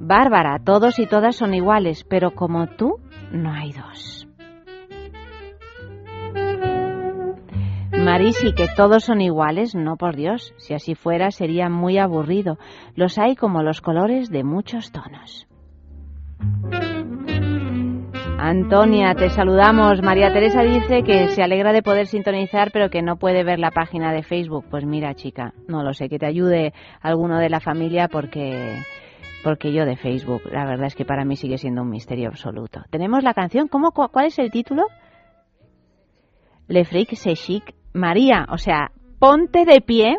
[0.00, 2.98] Bárbara, todos y todas son iguales, pero como tú,
[3.30, 4.28] no hay dos.
[7.92, 12.56] Marisi, que todos son iguales, no por Dios, si así fuera sería muy aburrido.
[12.94, 15.47] Los hay como los colores de muchos tonos.
[18.40, 20.00] Antonia, te saludamos.
[20.00, 23.72] María Teresa dice que se alegra de poder sintonizar, pero que no puede ver la
[23.72, 24.64] página de Facebook.
[24.70, 28.78] Pues mira, chica, no lo sé, que te ayude alguno de la familia porque
[29.42, 32.82] porque yo de Facebook, la verdad es que para mí sigue siendo un misterio absoluto.
[32.90, 34.84] Tenemos la canción, ¿cómo, ¿cuál es el título?
[36.68, 37.74] Le Fric se chic.
[37.92, 40.16] María, o sea, ponte de pie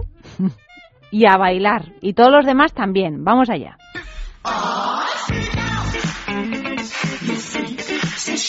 [1.11, 1.93] y a bailar.
[2.01, 3.23] Y todos los demás también.
[3.23, 3.77] Vamos allá.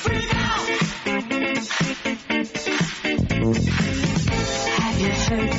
[0.03, 0.67] Freak out.
[4.77, 5.51] Have you heard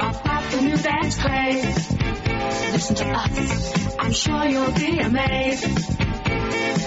[0.00, 1.90] about the new dance craze?
[2.72, 3.98] Listen to us.
[4.00, 5.64] I'm sure you'll be amazed.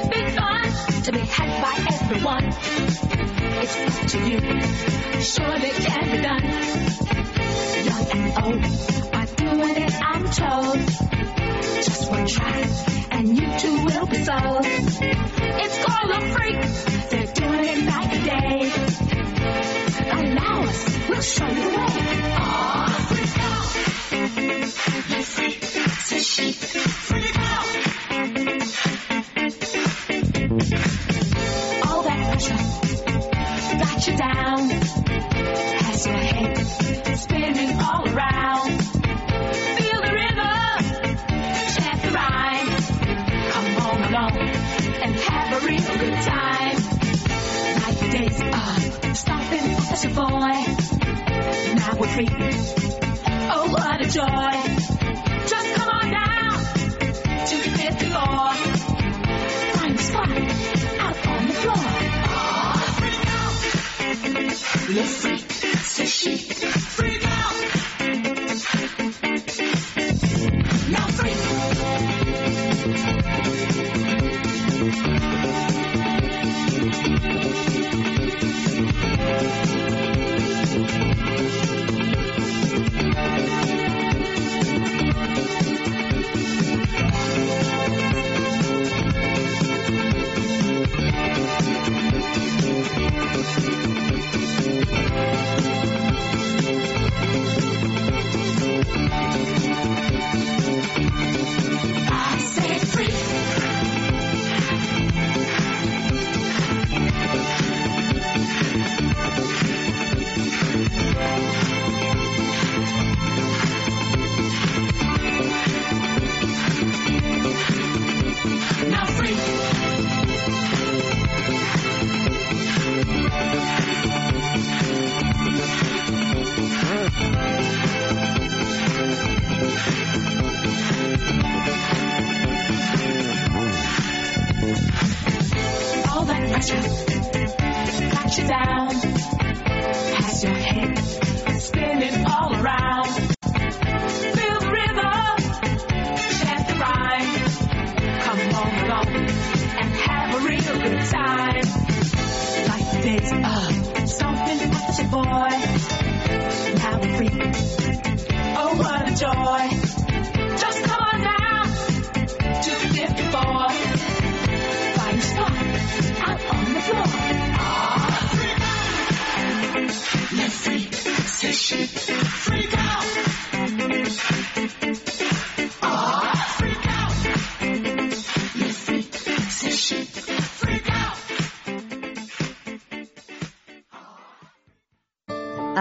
[0.10, 0.66] Big fun
[1.04, 2.48] to be had by everyone.
[3.64, 4.40] It's up to you.
[5.22, 7.23] Surely can be done
[7.86, 8.64] young and old
[9.14, 10.80] are doing it, I'm told.
[11.84, 12.58] Just one try,
[13.12, 14.66] and you too will be sold.
[14.66, 16.60] It's called a freak,
[17.10, 18.72] they're doing it night and day.
[20.12, 21.88] Allow us, we'll show you the way.
[22.40, 23.93] Oh, freak out,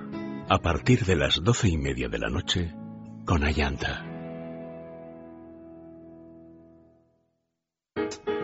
[0.50, 2.74] a partir de las doce y media de la noche
[3.24, 4.17] con Ayanta.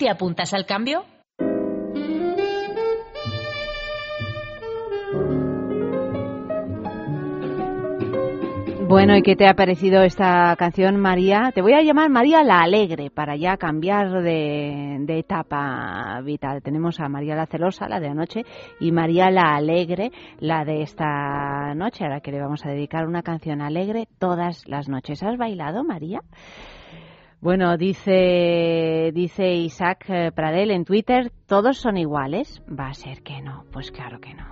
[0.00, 1.04] ¿Te apuntas al cambio?
[8.88, 11.52] Bueno, ¿y qué te ha parecido esta canción, María?
[11.54, 16.62] Te voy a llamar María la Alegre para ya cambiar de, etapa vital.
[16.62, 18.46] Tenemos a María la Celosa, la de anoche,
[18.80, 23.06] y María la Alegre, la de esta noche, a la que le vamos a dedicar
[23.06, 25.22] una canción alegre todas las noches.
[25.22, 26.22] ¿Has bailado, María?
[27.40, 32.62] Bueno, dice, dice Isaac eh, Pradel en Twitter, ¿todos son iguales?
[32.68, 34.44] Va a ser que no, pues claro que no.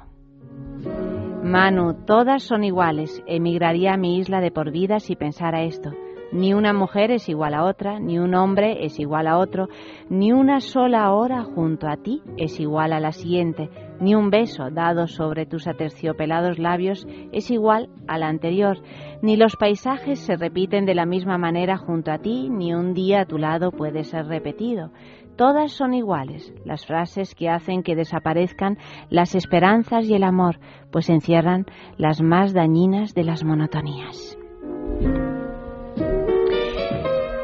[1.43, 3.23] Manu, todas son iguales.
[3.27, 5.91] Emigraría a mi isla de por vida si pensara esto.
[6.33, 9.69] Ni una mujer es igual a otra, ni un hombre es igual a otro,
[10.09, 13.69] ni una sola hora junto a ti es igual a la siguiente,
[14.01, 18.79] ni un beso dado sobre tus aterciopelados labios es igual al anterior,
[19.23, 23.23] ni los paisajes se repiten de la misma manera junto a ti, ni un día
[23.23, 24.91] a tu lado puede ser repetido.
[25.37, 28.77] Todas son iguales, las frases que hacen que desaparezcan
[29.09, 30.59] las esperanzas y el amor,
[30.91, 34.37] pues encierran las más dañinas de las monotonías.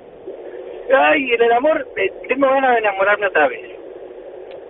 [0.91, 3.61] Ay, en el amor, eh, tengo ganas de enamorarme otra vez.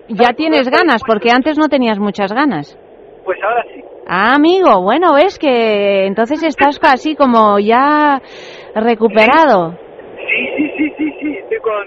[0.09, 2.77] Ya tienes ganas, porque antes no tenías muchas ganas.
[3.23, 3.81] Pues ahora sí.
[4.07, 8.19] Ah, amigo, bueno, ves que entonces estás casi como ya
[8.75, 9.77] recuperado.
[10.29, 11.85] Sí, sí, sí, sí, sí, estoy con,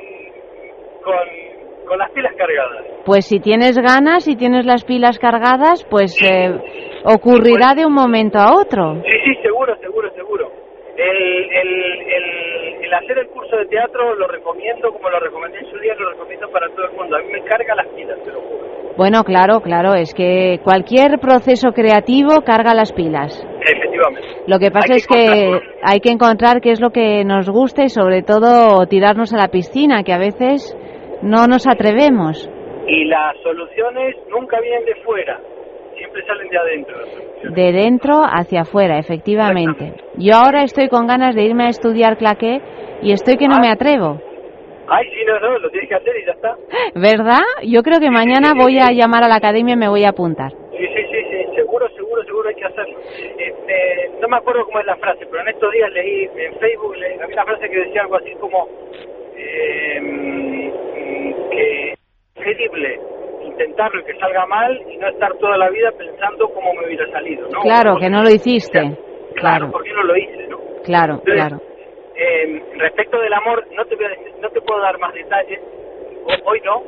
[1.04, 1.52] con
[1.86, 2.86] con las pilas cargadas.
[3.04, 6.50] Pues si tienes ganas y tienes las pilas cargadas, pues eh,
[7.04, 9.02] ocurrirá de un momento a otro.
[9.04, 10.50] Sí, sí, seguro, seguro, seguro.
[10.96, 15.78] El, el, el, hacer el curso de teatro lo recomiendo, como lo recomendé en su
[15.78, 17.16] día, lo recomiendo para todo el mundo.
[17.16, 18.94] A mí me carga las pilas, te lo juro.
[18.96, 23.32] Bueno, claro, claro, es que cualquier proceso creativo carga las pilas.
[23.60, 23.91] Efectivamente.
[24.46, 27.88] Lo que pasa es que hay que encontrar qué es lo que nos gusta y
[27.88, 30.76] sobre todo tirarnos a la piscina, que a veces
[31.22, 32.50] no nos atrevemos.
[32.86, 35.40] Y las soluciones nunca vienen de fuera,
[35.96, 36.96] siempre salen de adentro.
[37.54, 39.94] De dentro hacia afuera, efectivamente.
[40.16, 42.60] Yo ahora estoy con ganas de irme a estudiar claqué
[43.02, 44.20] y estoy que no me atrevo.
[44.88, 46.56] Ay, sí, no, no, lo tienes que hacer y ya está.
[46.94, 47.40] ¿Verdad?
[47.64, 50.50] Yo creo que mañana voy a llamar a la academia y me voy a apuntar.
[50.50, 52.98] Sí, sí, sí, sí, seguro, seguro, seguro hay que hacerlo.
[53.72, 56.96] Este, no me acuerdo cómo es la frase, pero en estos días leí en Facebook,
[56.96, 58.68] leí, había una frase que decía algo así como...
[59.36, 60.72] Eh,
[61.50, 61.98] que es
[62.34, 63.00] creíble
[63.44, 67.06] intentarlo y que salga mal y no estar toda la vida pensando cómo me hubiera
[67.10, 67.60] salido, ¿no?
[67.60, 68.96] Claro, que no lo hiciste.
[69.34, 70.58] Claro, porque no lo hice, ¿no?
[70.84, 71.60] Claro, claro.
[72.16, 73.96] Eh, respecto del amor, no te,
[74.40, 75.60] no te puedo dar más detalles,
[76.44, 76.82] hoy no,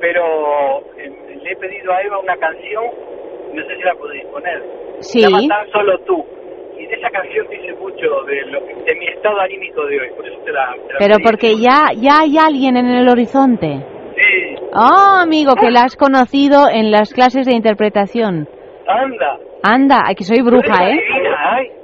[0.00, 2.84] pero eh, le he pedido a Eva una canción,
[3.52, 4.62] no sé si la podéis poner.
[5.00, 5.20] Sí.
[5.20, 6.24] Se llama Tan Solo Tú.
[6.78, 10.38] Y esa canción dice mucho de, lo, de mi estado anímico de hoy, por eso
[10.44, 10.74] te la...
[10.98, 13.82] pero porque ya, ya hay alguien en el horizonte.
[14.14, 14.56] Sí.
[14.74, 18.46] Oh, amigo, que la has conocido en las clases de interpretación.
[18.86, 19.38] Anda.
[19.62, 21.00] Anda, que soy bruja, ¿eh?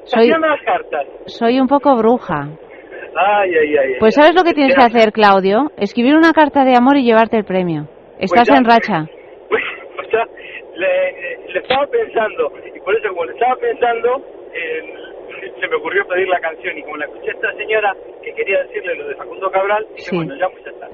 [0.05, 1.07] Soy, las cartas.
[1.27, 2.49] soy un poco bruja.
[3.15, 3.95] Ay, ay, ay.
[3.99, 5.71] Pues ¿sabes lo que tienes que hacer, Claudio?
[5.77, 7.89] Escribir una carta de amor y llevarte el premio.
[8.19, 9.07] Estás pues en racha.
[10.83, 14.23] Ya, le, le, estaba pensando, y por eso como le estaba pensando,
[14.53, 15.03] eh,
[15.61, 18.63] se me ocurrió pedir la canción y como la escuché a esta señora que quería
[18.63, 20.89] decirle lo de Facundo Cabral, dije, bueno, ya pues está.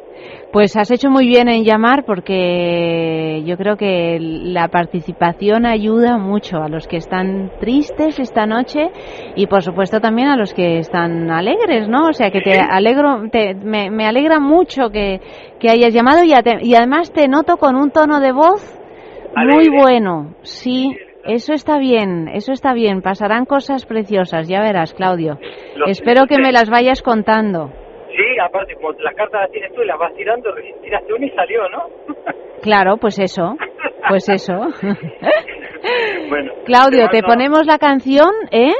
[0.53, 6.59] Pues has hecho muy bien en llamar porque yo creo que la participación ayuda mucho
[6.59, 8.91] a los que están tristes esta noche
[9.36, 12.09] y por supuesto también a los que están alegres, ¿no?
[12.09, 15.20] O sea que te alegro, te, me, me, alegra mucho que,
[15.61, 16.32] que hayas llamado y,
[16.62, 18.78] y además te noto con un tono de voz
[19.37, 23.03] muy bueno, sí, eso está bien, eso está bien.
[23.03, 25.39] Pasarán cosas preciosas, ya verás, Claudio.
[25.87, 27.70] Espero que me las vayas contando.
[28.09, 30.51] Sí, aparte, como las cartas las tienes tú y las vas tirando,
[30.83, 32.14] tiraste una y salió, ¿no?
[32.61, 33.57] Claro, pues eso,
[34.09, 34.55] pues eso.
[36.29, 38.72] bueno, Claudio, te, ponemos la canción, ¿eh?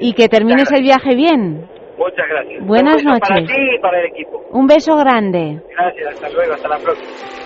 [0.00, 1.66] Y que termines el viaje bien.
[1.96, 2.66] Muchas gracias.
[2.66, 3.26] Buenas noches.
[3.26, 4.44] Para ti y para el equipo.
[4.50, 5.62] Un beso grande.
[5.70, 7.45] Gracias, hasta luego, hasta la próxima.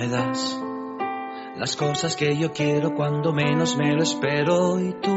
[0.00, 0.58] Me das
[1.56, 5.14] las cosas que yo quiero cuando menos me lo espero y tú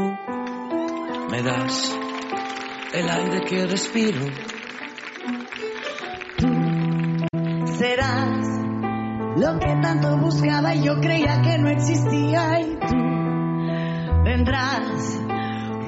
[1.30, 1.96] me das
[2.92, 4.26] el aire que respiro.
[7.78, 8.46] serás
[9.38, 15.18] lo que tanto buscaba y yo creía que no existía y tú vendrás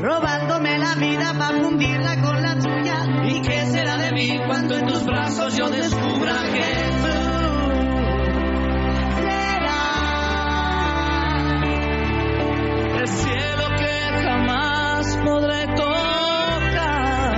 [0.01, 3.05] robándome la vida para fundirla con la tuya.
[3.29, 7.46] ¿Y qué será de mí cuando en tus brazos yo descubra que tú
[15.27, 17.35] podré tocar.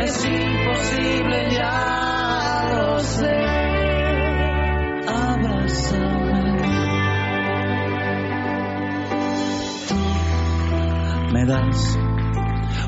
[0.00, 3.36] Es imposible, ya lo sé.
[5.06, 6.56] Abrázame.
[11.32, 11.98] Me das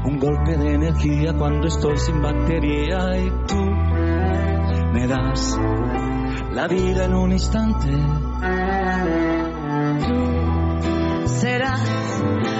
[0.04, 3.62] un golpe de energía cuando estoy sin batería y tú
[4.94, 5.60] me das
[6.52, 7.88] la vida en un instante.
[11.40, 11.80] serás
[12.42, 12.57] la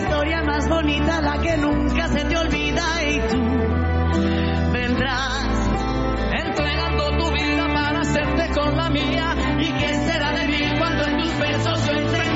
[0.00, 3.38] historia más bonita, la que nunca se te olvida y tú
[4.72, 5.70] vendrás
[6.32, 11.18] entregando tu vida para hacerte con la mía y qué será de mí cuando en
[11.18, 12.29] tus besos yo entendía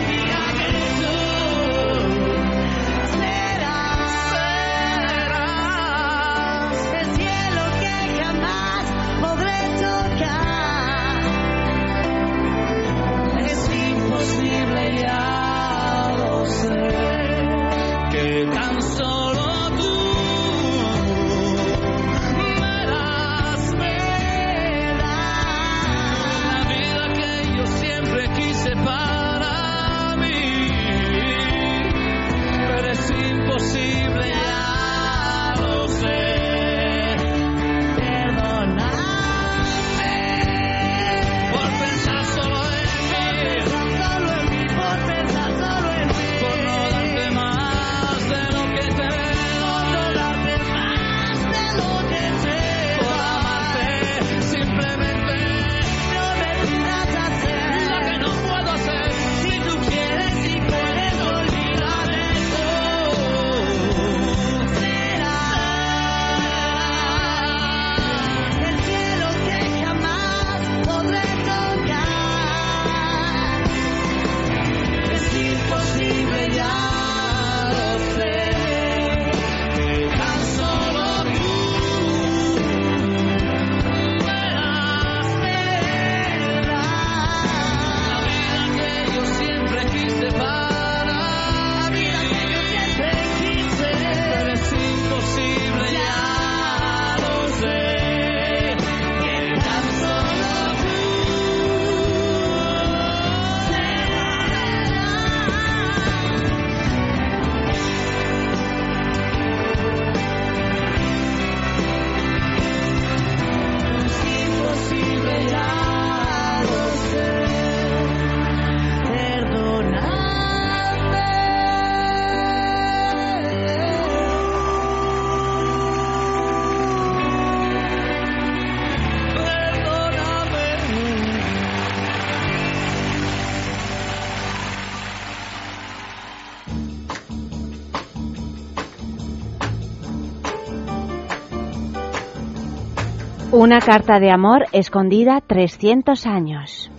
[143.64, 146.90] Una carta de amor escondida 300 años.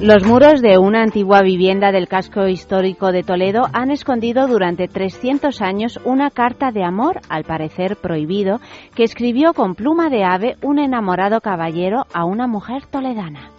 [0.00, 5.60] Los muros de una antigua vivienda del casco histórico de Toledo han escondido durante 300
[5.60, 8.60] años una carta de amor, al parecer prohibido,
[8.94, 13.53] que escribió con pluma de ave un enamorado caballero a una mujer toledana.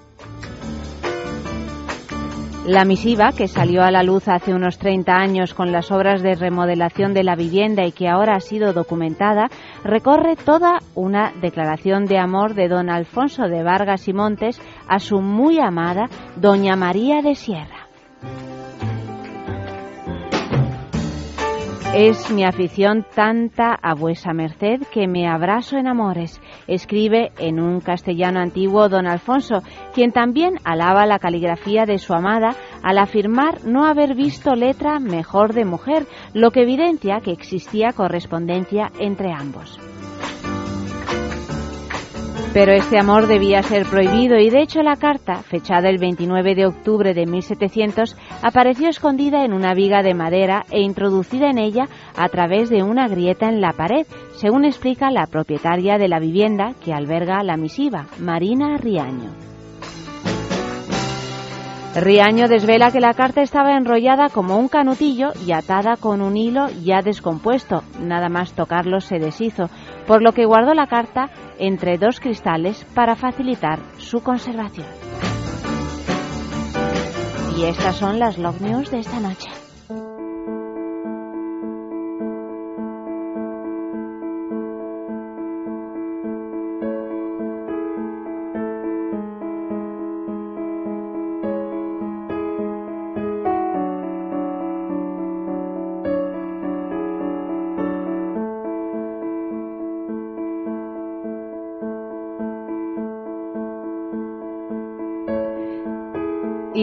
[2.67, 6.33] La misiva, que salió a la luz hace unos 30 años con las obras de
[6.33, 9.49] remodelación de la vivienda y que ahora ha sido documentada,
[9.83, 15.21] recorre toda una declaración de amor de don Alfonso de Vargas y Montes a su
[15.21, 17.74] muy amada doña María de Sierra.
[21.97, 27.79] Es mi afición tanta a vuesa merced que me abrazo en amores, escribe en un
[27.79, 33.85] castellano antiguo don Alfonso, quien también alaba la caligrafía de su amada al afirmar no
[33.85, 39.79] haber visto letra mejor de mujer, lo que evidencia que existía correspondencia entre ambos.
[42.55, 46.65] Pero este amor debía ser prohibido y de hecho la carta, fechada el 29 de
[46.65, 52.29] octubre de 1700, apareció escondida en una viga de madera e introducida en ella a
[52.29, 56.93] través de una grieta en la pared, según explica la propietaria de la vivienda que
[56.93, 59.31] alberga la misiva, Marina Riaño.
[61.95, 66.67] Riaño desvela que la carta estaba enrollada como un canutillo y atada con un hilo
[66.83, 67.83] ya descompuesto.
[68.01, 69.69] Nada más tocarlo se deshizo,
[70.07, 74.87] por lo que guardó la carta entre dos cristales para facilitar su conservación.
[77.57, 79.64] Y estas son las log de esta noche.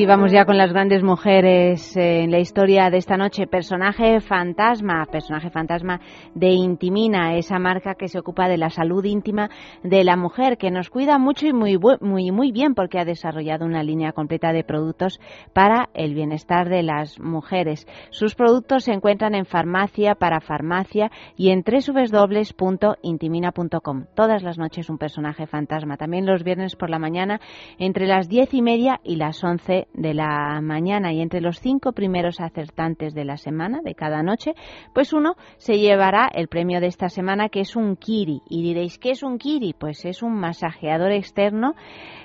[0.03, 3.46] Y vamos ya con las grandes mujeres en la historia de esta noche.
[3.46, 6.00] Personaje fantasma, personaje fantasma
[6.34, 9.48] de Intimina, esa marca que se ocupa de la salud íntima
[9.84, 13.64] de la mujer, que nos cuida mucho y muy, muy, muy bien porque ha desarrollado
[13.64, 15.20] una línea completa de productos
[15.53, 17.86] para el bienestar de las mujeres.
[18.11, 24.07] Sus productos se encuentran en farmacia, para farmacia y en www.intimina.com.
[24.16, 25.96] Todas las noches un personaje fantasma.
[25.96, 27.40] También los viernes por la mañana
[27.78, 31.93] entre las diez y media y las once de la mañana y entre los cinco
[31.93, 34.55] primeros acertantes de la semana, de cada noche,
[34.95, 38.43] pues uno se llevará el premio de esta semana que es un Kiri.
[38.49, 39.74] Y diréis, ¿qué es un Kiri?
[39.78, 41.74] Pues es un masajeador externo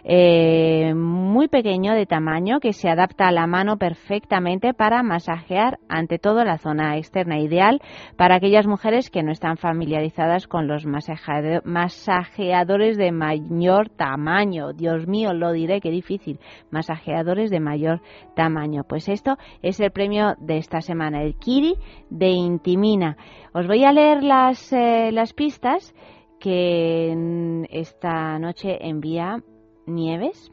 [0.03, 6.19] eh, muy pequeño de tamaño que se adapta a la mano perfectamente para masajear ante
[6.19, 7.81] todo la zona externa, ideal
[8.15, 14.73] para aquellas mujeres que no están familiarizadas con los masajeadores de mayor tamaño.
[14.73, 16.39] Dios mío, lo diré, qué difícil.
[16.71, 18.01] Masajeadores de mayor
[18.35, 18.83] tamaño.
[18.87, 21.75] Pues esto es el premio de esta semana, el Kiri
[22.09, 23.17] de Intimina.
[23.53, 25.93] Os voy a leer las, eh, las pistas
[26.39, 29.43] que esta noche envía
[29.85, 30.51] Nieves.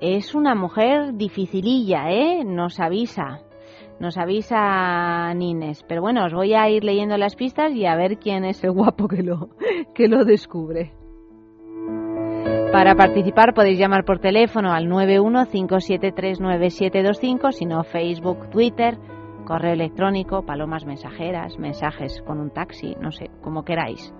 [0.00, 2.44] Es una mujer dificililla, ¿eh?
[2.44, 3.40] Nos avisa.
[3.98, 5.84] Nos avisa Nines.
[5.88, 8.70] Pero bueno, os voy a ir leyendo las pistas y a ver quién es el
[8.70, 9.50] guapo que lo,
[9.94, 10.92] que lo descubre.
[12.78, 18.96] Para participar podéis llamar por teléfono al 915739725, sino Facebook, Twitter,
[19.44, 24.14] correo electrónico, palomas mensajeras, mensajes con un taxi, no sé, como queráis.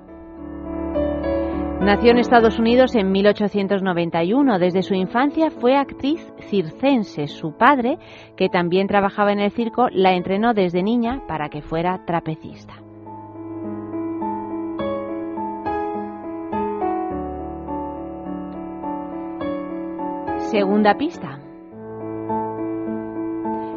[1.80, 4.58] Nació en Estados Unidos en 1891.
[4.58, 7.28] Desde su infancia fue actriz circense.
[7.28, 7.96] Su padre,
[8.36, 12.87] que también trabajaba en el circo, la entrenó desde niña para que fuera trapecista.
[20.50, 21.38] Segunda pista.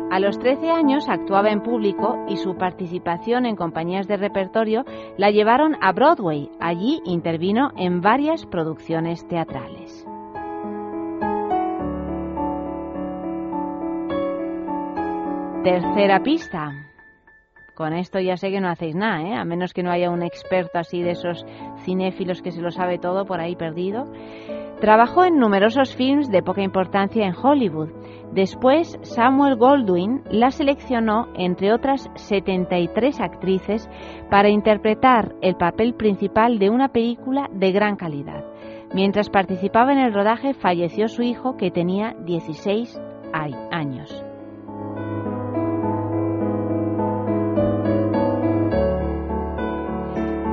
[0.09, 4.85] A los 13 años actuaba en público y su participación en compañías de repertorio
[5.17, 6.49] la llevaron a Broadway.
[6.61, 10.07] Allí intervino en varias producciones teatrales.
[15.65, 16.71] Tercera pista.
[17.75, 19.35] Con esto ya sé que no hacéis nada, ¿eh?
[19.35, 21.45] a menos que no haya un experto así de esos
[21.83, 24.05] cinéfilos que se lo sabe todo por ahí perdido.
[24.81, 27.89] Trabajó en numerosos films de poca importancia en Hollywood.
[28.33, 33.87] Después, Samuel Goldwyn la seleccionó, entre otras 73 actrices,
[34.31, 38.43] para interpretar el papel principal de una película de gran calidad.
[38.91, 42.99] Mientras participaba en el rodaje, falleció su hijo, que tenía 16
[43.71, 44.30] años.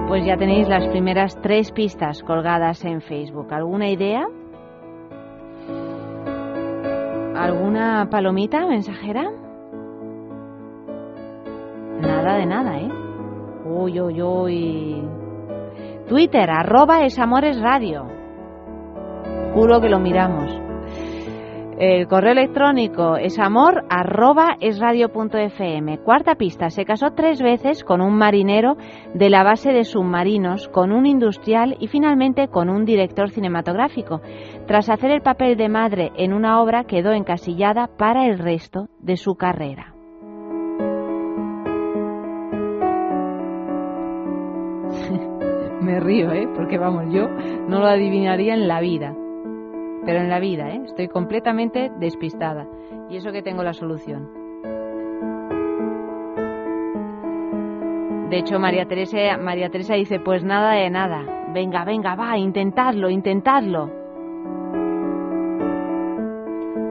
[0.09, 3.53] Pues ya tenéis las primeras tres pistas colgadas en Facebook.
[3.53, 4.27] ¿Alguna idea?
[7.37, 9.31] ¿Alguna palomita mensajera?
[12.01, 12.89] Nada de nada, ¿eh?
[13.67, 15.09] Uy, uy, uy.
[16.09, 17.19] Twitter, arroba es
[17.61, 18.07] Radio.
[19.55, 20.68] Juro que lo miramos.
[21.81, 25.99] El correo electrónico es amor arroba es.
[25.99, 28.77] Cuarta pista, se casó tres veces con un marinero
[29.15, 34.21] de la base de submarinos, con un industrial y finalmente con un director cinematográfico.
[34.67, 39.17] Tras hacer el papel de madre en una obra quedó encasillada para el resto de
[39.17, 39.95] su carrera.
[45.81, 46.49] Me río, ¿eh?
[46.57, 47.29] Porque vamos, yo
[47.69, 49.15] no lo adivinaría en la vida
[50.09, 50.81] pero en la vida, ¿eh?
[50.87, 52.67] estoy completamente despistada.
[53.11, 54.27] Y eso que tengo la solución.
[58.31, 61.51] De hecho, María Teresa, María Teresa dice, pues nada de nada.
[61.53, 63.91] Venga, venga, va, intentadlo, intentadlo.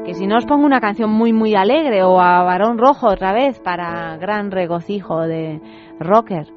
[0.05, 3.33] Que si no os pongo una canción muy, muy alegre o a Varón Rojo otra
[3.33, 5.59] vez para gran regocijo de
[5.99, 6.53] rocker.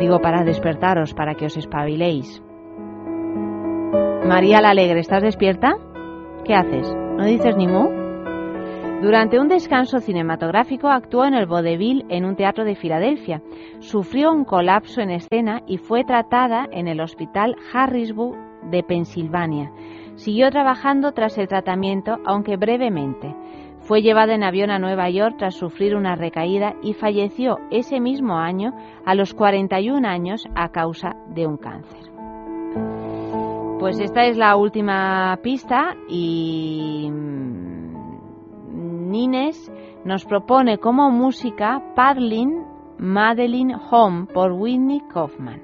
[0.00, 2.43] Digo, para despertaros, para que os espabiléis.
[4.24, 5.76] María la Alegre, ¿estás despierta?
[6.46, 6.90] ¿Qué haces?
[6.94, 7.90] ¿No dices ni mu?
[9.02, 13.42] Durante un descanso cinematográfico actuó en el vodevil en un teatro de Filadelfia.
[13.80, 18.34] Sufrió un colapso en escena y fue tratada en el hospital Harrisburg
[18.70, 19.70] de Pensilvania.
[20.14, 23.34] Siguió trabajando tras el tratamiento, aunque brevemente.
[23.80, 28.38] Fue llevada en avión a Nueva York tras sufrir una recaída y falleció ese mismo
[28.38, 28.72] año
[29.04, 33.03] a los 41 años a causa de un cáncer.
[33.84, 39.70] Pues esta es la última pista y mm, Nines
[40.06, 42.64] nos propone como música Paddling
[42.96, 45.63] Madeline Home por Whitney Kaufman.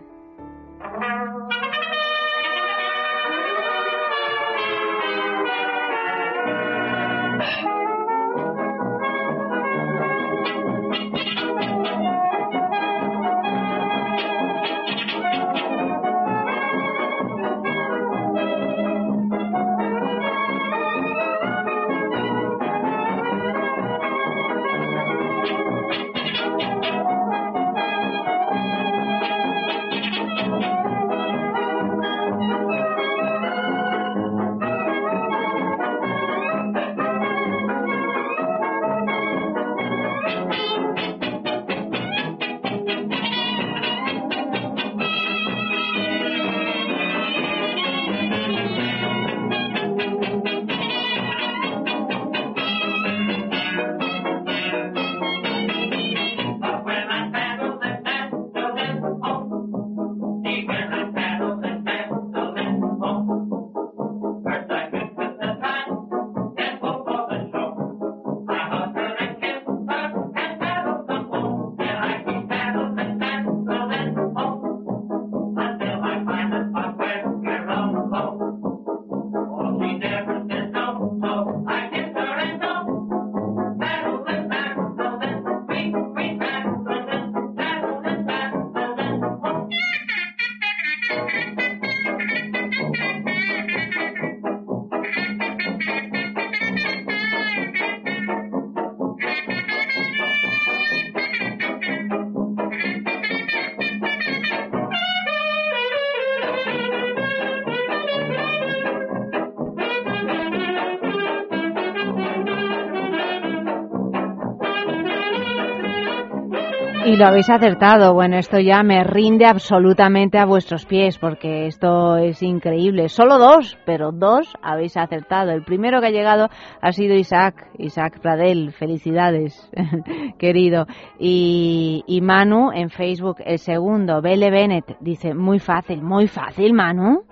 [117.07, 118.13] Y lo habéis acertado.
[118.13, 123.09] Bueno, esto ya me rinde absolutamente a vuestros pies porque esto es increíble.
[123.09, 125.51] Solo dos, pero dos habéis acertado.
[125.51, 126.51] El primero que ha llegado
[126.83, 128.73] ha sido Isaac, Isaac Pradel.
[128.73, 129.71] Felicidades,
[130.39, 130.87] querido.
[131.19, 137.23] Y, y Manu en Facebook, el segundo, Bele Bennett, dice, muy fácil, muy fácil, Manu.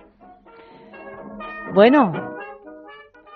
[1.74, 2.12] Bueno,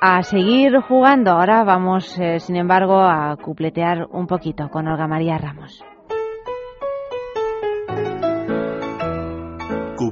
[0.01, 1.33] a seguir jugando.
[1.33, 5.85] Ahora vamos, eh, sin embargo, a cupletear un poquito con Olga María Ramos.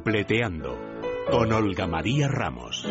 [0.00, 0.78] Cupleteando
[1.30, 2.88] con Olga María Ramos.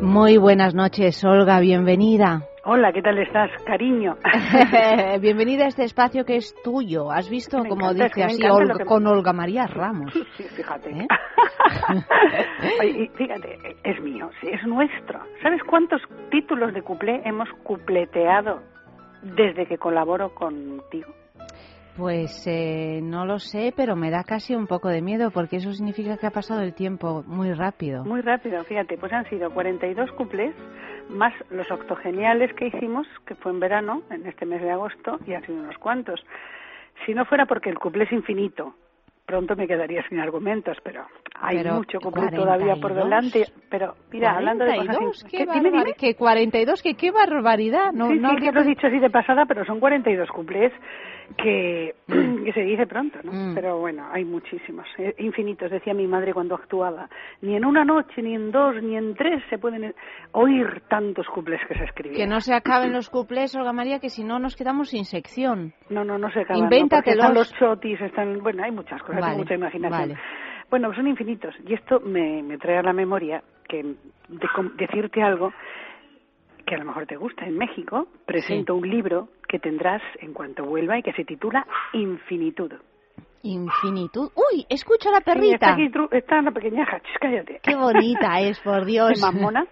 [0.00, 2.48] Muy buenas noches, Olga, bienvenida.
[2.64, 4.16] Hola, ¿qué tal estás, cariño?
[5.20, 7.10] Bienvenida a este espacio que es tuyo.
[7.10, 8.40] ¿Has visto, como dice así,
[8.86, 10.14] con Olga María Ramos?
[10.36, 10.90] Sí, fíjate.
[10.90, 11.08] ¿Eh?
[13.16, 15.18] fíjate, es mío, sí, es nuestro.
[15.42, 16.00] ¿Sabes cuántos
[16.30, 18.62] títulos de cuplé hemos cupleteado
[19.22, 21.12] desde que colaboro contigo?
[21.96, 25.72] Pues eh, no lo sé, pero me da casi un poco de miedo porque eso
[25.72, 28.04] significa que ha pasado el tiempo muy rápido.
[28.04, 30.54] Muy rápido, fíjate, pues han sido 42 cuplés
[31.12, 35.34] más los octogeniales que hicimos, que fue en verano, en este mes de agosto, y
[35.34, 36.24] han sido unos cuantos.
[37.06, 38.74] Si no fuera porque el cuplé es infinito,
[39.26, 41.06] pronto me quedaría sin argumentos, pero
[41.40, 43.46] hay mucho cuplé todavía por delante.
[43.70, 45.24] Pero mira, hablando de cosas...
[45.30, 47.92] ¿Qué, ¿qué, que 42, que qué barbaridad.
[47.92, 50.72] No, sí, no sí, que lo he dicho así de pasada, pero son 42 cuplés
[51.36, 53.32] que, que se dice pronto, ¿no?
[53.32, 53.54] Mm.
[53.54, 57.08] Pero bueno, hay muchísimos, eh, infinitos, decía mi madre cuando actuaba.
[57.40, 59.94] Ni en una noche, ni en dos, ni en tres se pueden
[60.32, 62.16] oír tantos cuplés que se escribían.
[62.16, 65.72] Que no se acaben los cuplés, Olga María, que si no nos quedamos sin sección.
[65.90, 66.64] No, no, no se acaban.
[66.64, 67.18] Invéntatelos.
[67.18, 70.18] Están los chotis, están, bueno, hay muchas cosas, hay mucha imaginación.
[70.70, 71.54] Bueno, son infinitos.
[71.66, 74.48] Y esto me, me trae a la memoria que de,
[74.78, 75.52] decirte algo
[76.72, 77.44] que a lo mejor te gusta.
[77.44, 82.72] En México presento un libro que tendrás en cuanto vuelva y que se titula Infinitud.
[83.42, 84.30] Infinitud.
[84.34, 85.76] Uy, escucha la perrita.
[85.76, 86.86] Sí, está, aquí, está la pequeña
[87.20, 87.60] cállate.
[87.62, 89.20] Qué bonita es, por Dios.
[89.20, 89.66] mamona.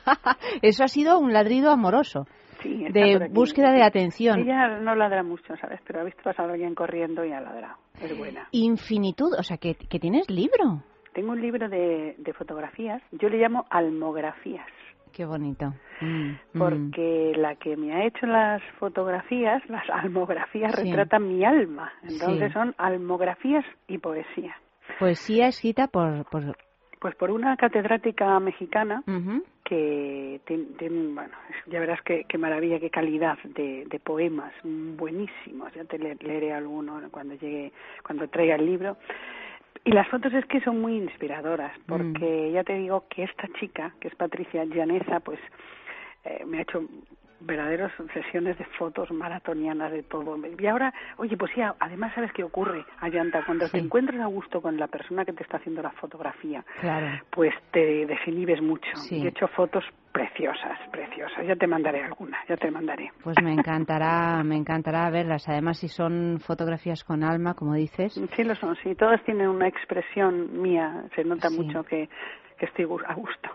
[0.62, 2.26] Eso ha sido un ladrido amoroso.
[2.60, 4.40] Sí, de búsqueda de atención.
[4.40, 5.78] Ella no ladra mucho, ¿sabes?
[5.86, 7.76] Pero ha visto pasar a alguien corriendo y ha ladrado.
[8.00, 8.48] Es buena.
[8.50, 10.82] Infinitud, o sea, que, que tienes libro.
[11.14, 13.00] Tengo un libro de, de fotografías.
[13.12, 14.66] Yo le llamo almografías.
[15.12, 15.72] Qué bonito.
[16.00, 16.58] Mm, mm.
[16.58, 21.92] porque la que me ha hecho las fotografías, las almografías, retratan mi alma.
[22.02, 24.56] Entonces son almografías y poesía.
[24.98, 26.56] Poesía escrita por, por...
[27.00, 29.02] Pues por una catedrática mexicana
[29.64, 31.36] que tiene, bueno,
[31.66, 35.72] ya verás qué, qué maravilla, qué calidad de, de, poemas buenísimos.
[35.74, 38.96] Ya te leeré alguno cuando llegue, cuando traiga el libro.
[39.86, 41.82] Y las fotos es que son muy inspiradoras, mm.
[41.86, 45.38] porque ya te digo que esta chica, que es Patricia Llaneza, pues
[46.24, 46.84] eh, me ha hecho
[47.38, 50.36] verdaderas sesiones de fotos maratonianas de todo.
[50.58, 53.44] Y ahora, oye, pues sí, además, ¿sabes qué ocurre, Ayanta?
[53.44, 56.64] Cuando te encuentras a gusto con la persona que te está haciendo la fotografía,
[57.30, 58.90] pues te desinhibes mucho.
[59.10, 59.84] Y he hecho fotos
[60.16, 61.46] preciosas, preciosas.
[61.46, 63.10] Ya te mandaré alguna, ya te mandaré.
[63.22, 65.46] Pues me encantará, me encantará verlas.
[65.46, 68.14] Además, si son fotografías con alma, como dices.
[68.34, 68.94] Sí, lo son, sí.
[68.94, 71.04] Todas tienen una expresión mía.
[71.14, 72.08] Se nota mucho que,
[72.58, 73.50] que estoy a gusto.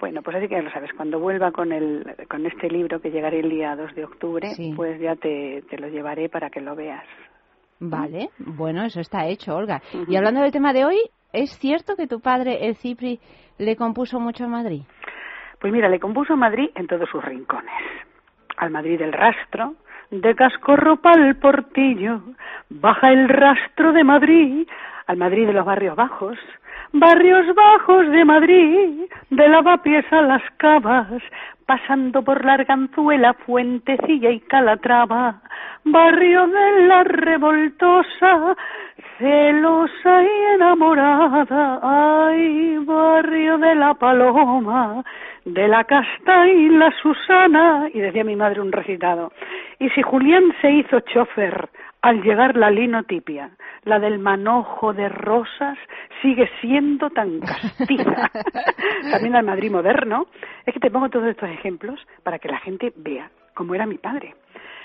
[0.00, 3.10] Bueno, pues así que ya lo sabes, cuando vuelva con, el, con este libro que
[3.10, 6.74] llegaré el día 2 de octubre, pues ya te, te, lo llevaré para que lo
[6.74, 7.04] veas.
[7.78, 9.80] Vale, bueno, eso está hecho, Olga.
[10.08, 10.98] Y hablando del tema de hoy,
[11.32, 13.20] ¿es cierto que tu padre, el Cipri,
[13.58, 14.82] le compuso mucho a Madrid?
[15.62, 17.72] Pues mira, le compuso a Madrid en todos sus rincones.
[18.56, 19.74] Al Madrid del rastro,
[20.10, 22.20] de cascorro pa'l portillo,
[22.68, 24.68] baja el rastro de Madrid,
[25.06, 26.36] al Madrid de los barrios bajos,
[26.92, 31.22] barrios bajos de Madrid, de lavapiés a las cavas,
[31.64, 35.42] pasando por la Arganzuela, Fuentecilla y Calatrava,
[35.84, 38.56] barrio de la revoltosa,
[39.16, 45.04] celosa y enamorada, ay, barrio de la paloma,
[45.44, 49.32] de la casta y la Susana, y decía mi madre un recitado,
[49.78, 51.68] y si Julián se hizo chofer
[52.02, 53.50] al llegar la linotipia,
[53.84, 55.78] la del manojo de rosas,
[56.20, 57.40] sigue siendo tan
[57.78, 58.30] castiza.
[59.10, 60.26] También al Madrid moderno.
[60.66, 63.98] Es que te pongo todos estos ejemplos para que la gente vea cómo era mi
[63.98, 64.34] padre.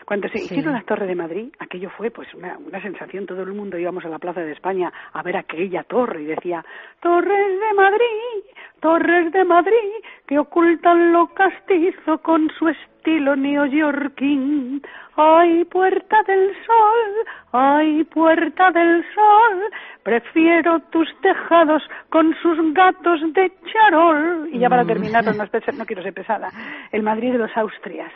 [0.07, 3.51] Cuando se hicieron las Torres de Madrid, aquello fue pues una, una, sensación, todo el
[3.51, 6.63] mundo íbamos a la Plaza de España a ver aquella torre y decía,
[7.01, 9.91] Torres de Madrid, Torres de Madrid,
[10.25, 14.81] que ocultan lo castizo con su estilo neoyorquín.
[15.17, 19.61] Ay, puerta del sol, ay, puerta del sol,
[20.03, 24.47] prefiero tus tejados con sus gatos de charol.
[24.53, 24.87] Y ya para mm.
[24.87, 26.49] terminar, no, no quiero ser pesada,
[26.93, 28.13] el Madrid de los Austrias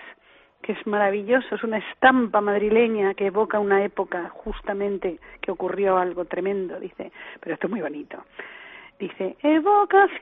[0.72, 6.26] que es maravilloso, es una estampa madrileña que evoca una época justamente que ocurrió algo
[6.26, 7.12] tremendo, dice,
[7.42, 8.24] pero esto es muy bonito.
[8.98, 10.22] Dice, evocación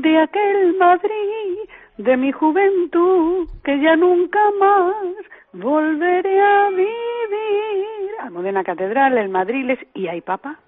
[0.00, 1.58] de aquel Madrid,
[1.98, 5.14] de mi juventud, que ya nunca más
[5.52, 8.10] volveré a vivir.
[8.20, 10.58] Almudena Catedral, el Madriles y hay papá.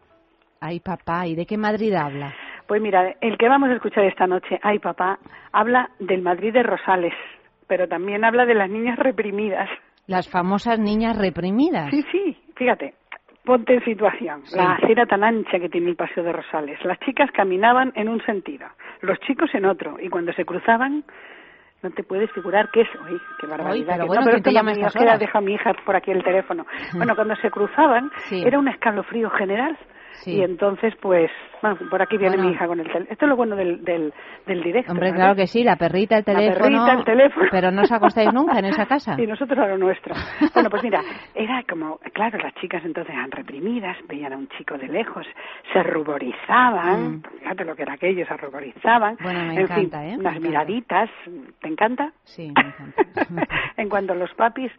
[0.60, 2.34] Ay papá, ¿y de qué Madrid habla?
[2.66, 5.18] Pues mira, el que vamos a escuchar esta noche, Ay papá,
[5.52, 7.14] habla del Madrid de Rosales,
[7.66, 9.68] pero también habla de las niñas reprimidas.
[10.06, 11.90] Las famosas niñas reprimidas.
[11.90, 12.94] Sí, sí, fíjate.
[13.44, 14.42] Ponte en situación.
[14.54, 16.82] La acera tan ancha que tiene el Paseo de Rosales.
[16.84, 18.66] Las chicas caminaban en un sentido,
[19.02, 21.04] los chicos en otro, y cuando se cruzaban,
[21.82, 22.88] no te puedes figurar qué es.
[22.94, 23.96] Uy, qué barbaridad.
[23.98, 26.64] pero bueno, te llama deja a mi hija por aquí el teléfono.
[26.96, 29.76] Bueno, cuando se cruzaban, era un escalofrío general.
[30.26, 33.06] Y entonces, pues, bueno, por aquí viene mi hija con el teléfono.
[33.10, 34.12] Esto es lo bueno del, del,
[34.46, 34.92] del directo.
[34.92, 36.86] Hombre, claro que sí, la perrita, el teléfono.
[36.90, 37.48] el teléfono.
[37.50, 39.16] Pero no os acostáis nunca en esa casa.
[39.24, 40.14] Y nosotros a lo nuestro.
[40.52, 41.00] bueno, pues mira,
[41.34, 45.26] era como, claro, las chicas entonces eran reprimidas, veían a un chico de lejos,
[45.72, 47.22] se ruborizaban, mm.
[47.40, 49.16] fíjate lo que era aquello, se ruborizaban.
[49.22, 50.16] Bueno, me encanta, ¿eh?
[50.18, 51.08] Unas miraditas,
[51.60, 52.12] ¿te encanta?
[52.24, 53.46] Sí, me encanta.
[53.76, 54.70] en cuanto los papis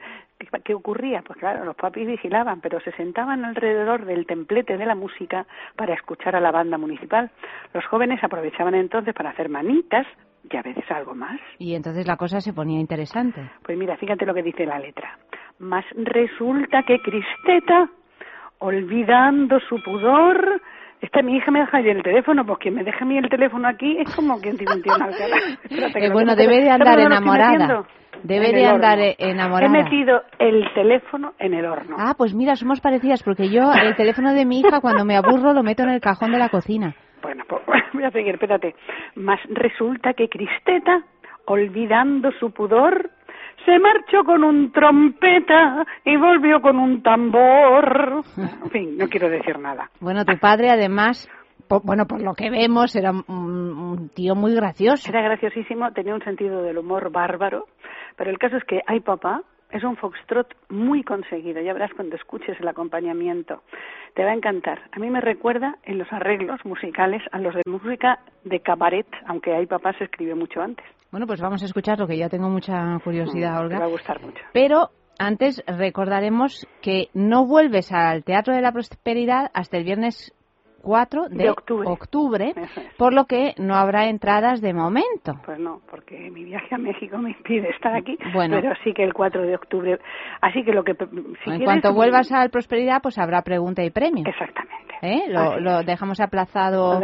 [0.63, 1.21] ¿Qué ocurría?
[1.21, 5.93] Pues claro, los papis vigilaban, pero se sentaban alrededor del templete de la música para
[5.93, 7.31] escuchar a la banda municipal.
[7.73, 10.05] Los jóvenes aprovechaban entonces para hacer manitas
[10.49, 11.39] y a veces algo más.
[11.57, 13.49] Y entonces la cosa se ponía interesante.
[13.63, 15.17] Pues mira, fíjate lo que dice la letra.
[15.59, 17.89] Más resulta que Cristeta,
[18.59, 20.61] olvidando su pudor,
[21.01, 23.29] esta mi hija me deja ahí el teléfono, pues quien me deja a mí el
[23.29, 24.93] teléfono aquí es como quien tiene un tío
[25.69, 27.85] en eh, Bueno, debe de andar enamorada.
[28.23, 29.67] Debe de andar enamorada.
[29.67, 31.95] He metido el teléfono en el horno.
[31.99, 35.53] Ah, pues mira, somos parecidas, porque yo el teléfono de mi hija cuando me aburro
[35.53, 36.95] lo meto en el cajón de la cocina.
[37.21, 37.61] Bueno, pues
[37.93, 38.75] voy a seguir, espérate.
[39.15, 41.03] Más resulta que Cristeta,
[41.45, 43.11] olvidando su pudor,
[43.65, 48.23] se marchó con un trompeta y volvió con un tambor.
[48.37, 49.89] En fin, no quiero decir nada.
[49.99, 51.29] Bueno, tu padre además
[51.83, 55.09] bueno, por lo que vemos, era un, tío muy gracioso.
[55.09, 57.65] Era graciosísimo, tenía un sentido del humor bárbaro,
[58.15, 62.15] pero el caso es que Ay Papá es un foxtrot muy conseguido, ya verás cuando
[62.15, 63.63] escuches el acompañamiento.
[64.13, 64.83] Te va a encantar.
[64.91, 69.53] A mí me recuerda en los arreglos musicales a los de música de cabaret, aunque
[69.53, 70.85] Ay Papá se escribió mucho antes.
[71.15, 73.75] Bueno, pues vamos a escucharlo, que ya tengo mucha curiosidad, mm, Olga.
[73.77, 74.43] Te va a gustar mucho.
[74.51, 80.33] Pero antes recordaremos que no vuelves al Teatro de la Prosperidad hasta el viernes
[80.85, 82.53] 4 de, octubre,
[82.97, 85.33] por lo que no habrá entradas de momento.
[85.43, 89.03] Pues no, porque mi viaje a México me impide estar aquí, bueno, pero sí que
[89.03, 89.99] el 4 de octubre.
[90.41, 90.95] Así que lo que.
[91.47, 94.25] en cuanto vuelvas al Prosperidad, pues habrá pregunta y premio.
[94.27, 94.93] Exactamente.
[95.01, 95.23] ¿Eh?
[95.27, 96.99] Lo, dejamos aplazado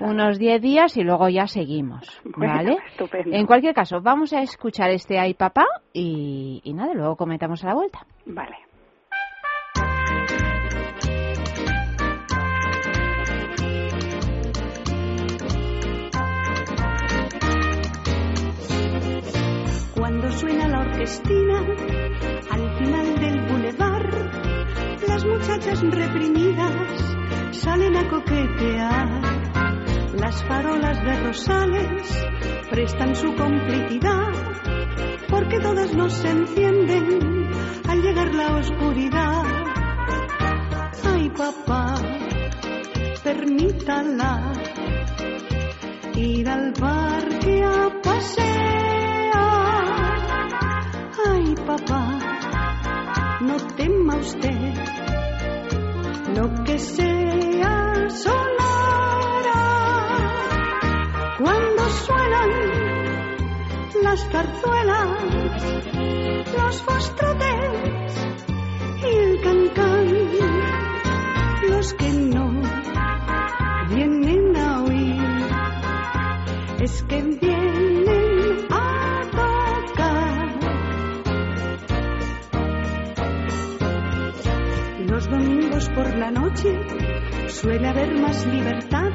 [0.00, 2.20] unos 10 días y luego ya seguimos.
[2.36, 2.76] ¿Vale?
[2.90, 3.34] estupendo.
[3.34, 7.68] En cualquier caso, vamos a escuchar este Ay Papá y, y nada, luego comentamos a
[7.68, 8.00] la vuelta.
[8.26, 8.73] Vale.
[21.04, 24.30] Al final del bulevar.
[25.06, 27.16] Las muchachas reprimidas
[27.50, 29.20] salen a coquetear.
[30.14, 32.26] Las farolas de Rosales
[32.70, 34.32] prestan su complicidad
[35.28, 37.50] porque todas nos encienden
[37.86, 39.42] al llegar la oscuridad.
[41.04, 41.96] Ay papá,
[43.22, 44.52] permítala
[46.16, 48.73] ir al parque a pasear
[54.24, 54.74] usted,
[56.34, 59.62] lo que sea sonará.
[61.38, 62.50] Cuando suenan
[64.02, 65.08] las zarzuelas,
[66.58, 68.12] los postrotes
[69.02, 70.06] y el cancán,
[71.68, 72.53] los que no
[85.94, 86.70] por la noche
[87.48, 89.10] suele haber más libertad,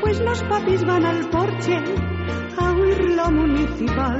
[0.00, 1.76] pues los papis van al porche
[2.58, 4.18] a oír lo municipal.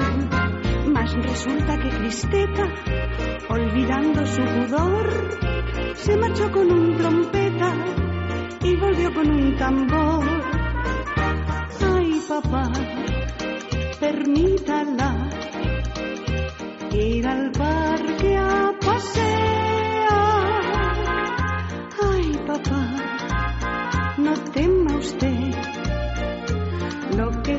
[0.93, 2.65] Mas resulta que Cristeta,
[3.49, 5.39] olvidando su pudor,
[5.95, 7.75] se marchó con un trompeta
[8.63, 10.27] y volvió con un tambor.
[11.95, 12.73] Ay, papá,
[14.01, 15.29] permítala
[16.93, 19.30] ir al parque a pasear.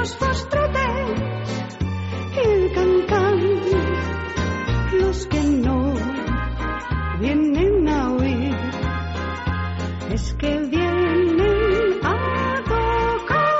[0.00, 1.78] los postrotes
[2.34, 3.38] y el cancán,
[4.98, 5.92] los que no
[7.20, 8.56] vienen a oír,
[10.10, 13.50] es que vienen a tocar.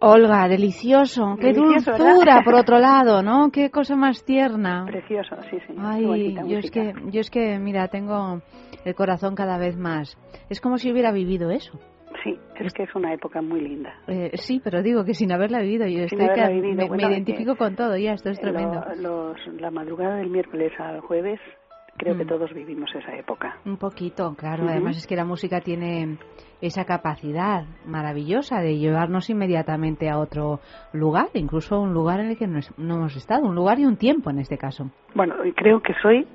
[0.00, 1.36] Olga, delicioso.
[1.40, 2.44] Qué Delicioso, dulzura, ¿verdad?
[2.44, 3.50] por otro lado, ¿no?
[3.50, 4.84] Qué cosa más tierna.
[4.84, 5.74] Precioso, sí, sí.
[5.78, 8.42] Ay, bonita yo es que, yo es que, mira, tengo
[8.84, 10.18] el corazón cada vez más.
[10.50, 11.78] Es como si hubiera vivido eso.
[12.22, 13.94] Sí, es que es una época muy linda.
[14.06, 16.88] Eh, sí, pero digo que sin haberla vivido, yo Sin estoy que- vivido, me, me
[16.88, 18.82] bueno, es identifico con todo, ya, esto es Lo- tremendo.
[19.00, 21.40] los- la madrugada del miércoles al jueves,
[21.96, 22.28] creo que Mm.
[22.28, 23.56] todos vivimos esa época.
[23.66, 24.62] Un poquito, claro.
[24.64, 24.72] Ujú.
[24.72, 26.18] Además es que la música tiene
[26.60, 30.60] esa capacidad maravillosa de llevarnos inmediatamente a otro
[30.92, 33.96] lugar, incluso un lugar en el que no, no hemos estado, un lugar y un
[33.96, 34.90] tiempo en este caso.
[35.14, 36.26] Bueno, creo que soy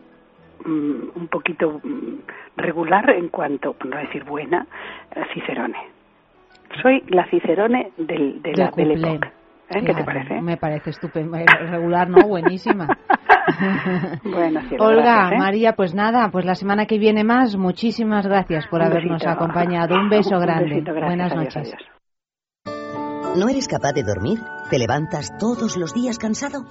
[0.65, 2.19] mm, un poquito mm,
[2.57, 4.65] regular en cuanto, por no decir buena,
[5.33, 5.77] Cicerone.
[6.81, 8.71] Soy la Cicerone del, de la.
[9.71, 9.83] ¿Eh?
[9.85, 10.41] ¿Qué te parece?
[10.41, 11.37] Me parece estupendo.
[11.37, 12.27] Eh, Regular, ¿no?
[12.27, 12.87] Buenísima.
[14.23, 15.37] Bueno, Olga, gracias, ¿eh?
[15.37, 19.31] María, pues nada, pues la semana que viene más, muchísimas gracias por Un habernos besito.
[19.31, 19.95] acompañado.
[19.95, 20.69] Un beso Un grande.
[20.69, 21.73] besito, gracias, Buenas adiós, noches.
[21.73, 21.98] adiós.
[23.35, 24.41] ¿No eres capaz de dormir?
[24.71, 26.65] ¿Te levantas todos los días cansado?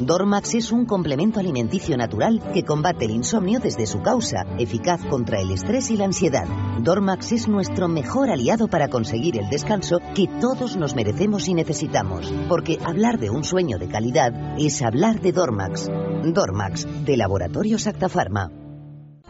[0.00, 5.40] Dormax es un complemento alimenticio natural que combate el insomnio desde su causa, eficaz contra
[5.40, 6.46] el estrés y la ansiedad.
[6.80, 12.32] Dormax es nuestro mejor aliado para conseguir el descanso que todos nos merecemos y necesitamos,
[12.48, 15.90] porque hablar de un sueño de calidad es hablar de Dormax.
[16.24, 18.50] Dormax, de Laboratorios Actafarma.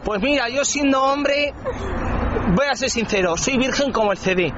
[0.03, 1.53] Pues mira, yo siendo hombre,
[2.55, 4.53] voy a ser sincero, soy virgen como el CD.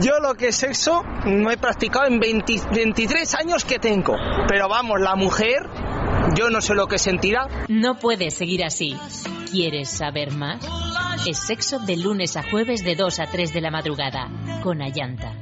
[0.00, 4.16] Yo lo que es sexo no he practicado en 20 23 años que tengo.
[4.48, 5.68] Pero vamos, la mujer,
[6.36, 7.48] yo no sé lo que sentirá.
[7.68, 8.96] No puedes seguir así.
[9.50, 10.66] ¿Quieres saber más?
[11.26, 14.28] Es sexo de lunes a jueves de 2 a 3 de la madrugada
[14.62, 15.41] con Ayanta.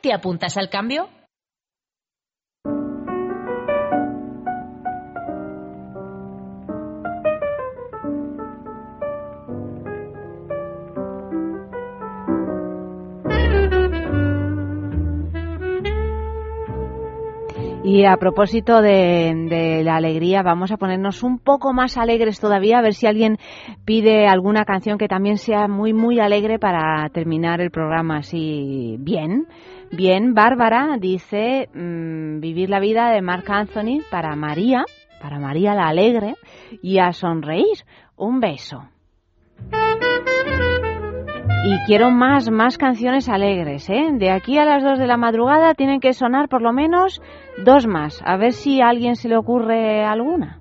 [0.00, 1.08] ¿te apuntas al cambio?
[17.92, 22.82] Y a propósito de, la alegría, vamos a ponernos un poco más alegres todavía, a
[22.82, 23.36] ver si alguien
[23.84, 29.48] pide alguna canción que también sea muy, muy alegre para terminar el programa así bien.
[29.90, 34.84] Bien, Bárbara dice mm, Vivir la vida de Marc Anthony para María,
[35.20, 36.36] para María la Alegre,
[36.82, 37.78] y a sonreír.
[38.16, 38.84] Un beso.
[41.62, 44.12] Y quiero más, más canciones alegres, ¿eh?
[44.14, 47.20] De aquí a las dos de la madrugada tienen que sonar por lo menos
[47.62, 48.22] dos más.
[48.24, 50.59] A ver si a alguien se le ocurre alguna.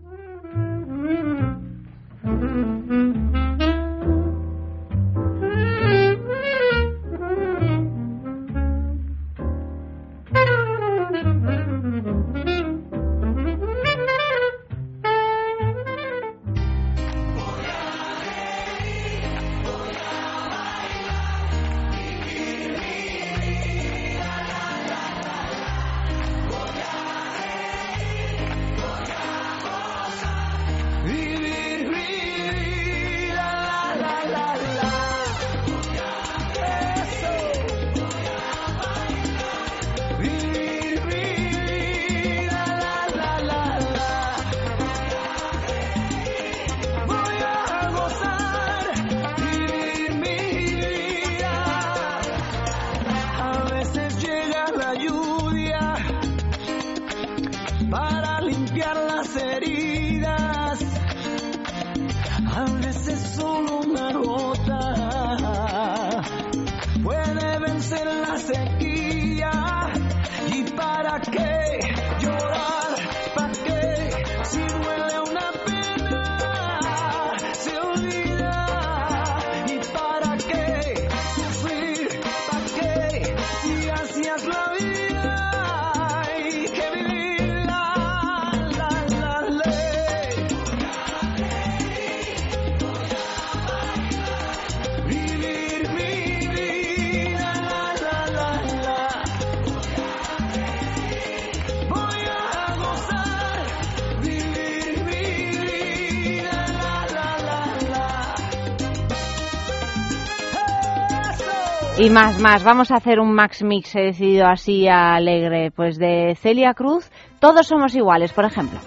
[112.11, 112.63] Más, más.
[112.63, 115.69] Vamos a hacer un Max Mix, he decidido así alegre.
[115.69, 118.79] Pues de Celia Cruz, todos somos iguales, por ejemplo.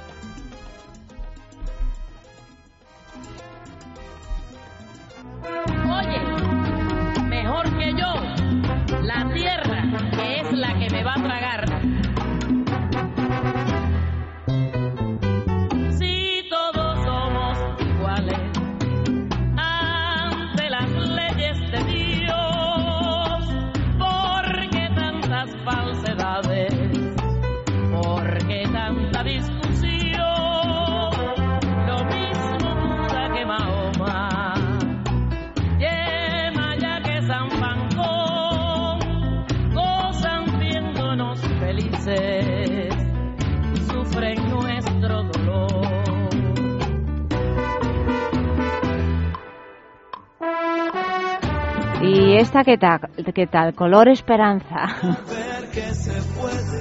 [52.42, 53.00] Esta qué tal?
[53.34, 53.74] ¿Qué tal?
[53.74, 54.86] Color esperanza.
[55.30, 56.80] Ver que se puede,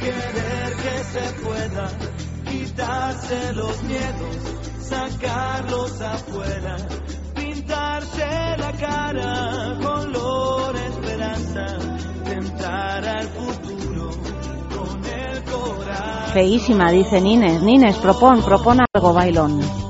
[0.00, 1.88] querer que se pueda,
[2.48, 4.36] quitarse los miedos,
[4.78, 6.76] sacarlos afuera,
[7.34, 11.66] pintarse la cara, color esperanza,
[12.24, 14.10] tentar al futuro
[14.70, 16.32] con el corazón.
[16.32, 17.60] Feísima, dice Nines.
[17.60, 19.81] Nines, propon, propon algo, bailón.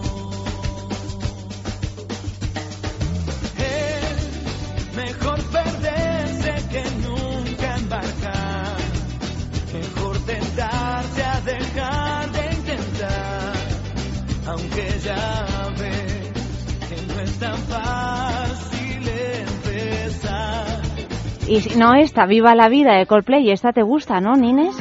[21.62, 23.48] Si no esta, Viva la Vida de Coldplay.
[23.52, 24.74] Esta te gusta, ¿no, Nines?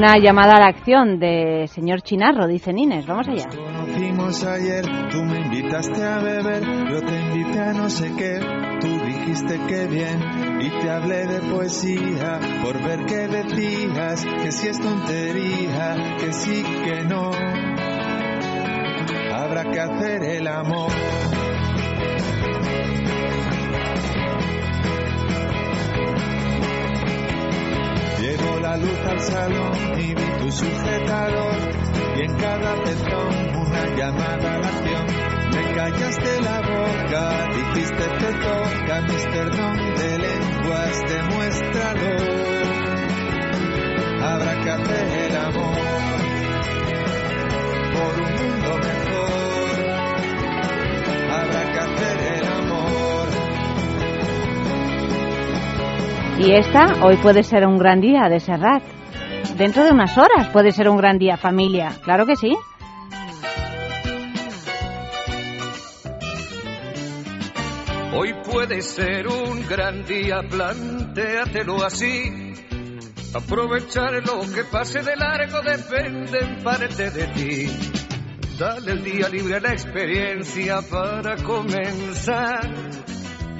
[0.00, 3.06] Una llamada a la acción de señor Chinarro, dice Nines.
[3.06, 3.46] Vamos allá.
[3.50, 8.40] Conocimos ayer, tú me invitaste a beber, yo te invité a no sé qué,
[8.80, 14.68] tú dijiste que bien, y te hablé de poesía, por ver qué decías, que si
[14.68, 17.32] es tontería, que sí, que no,
[19.34, 20.90] habrá que hacer el amor.
[28.70, 31.56] La luz al salón y vi tu sujetador
[32.16, 35.06] y en cada pezón una llamada a la acción.
[35.54, 39.56] Me callaste la boca, dijiste te toca, Mr.
[39.56, 42.12] Don de lenguas, demuéstralo.
[44.22, 45.78] Habrá que hacer el amor
[47.92, 48.89] por un mundo mejor.
[56.40, 58.82] Y esta hoy puede ser un gran día de Serrat.
[59.58, 61.90] Dentro de unas horas puede ser un gran día, familia.
[62.02, 62.56] Claro que sí.
[68.14, 72.54] Hoy puede ser un gran día, plantéatelo así.
[73.34, 77.66] Aprovechar lo que pase de largo depende en parte de ti.
[78.58, 82.70] Dale el día libre a la experiencia para comenzar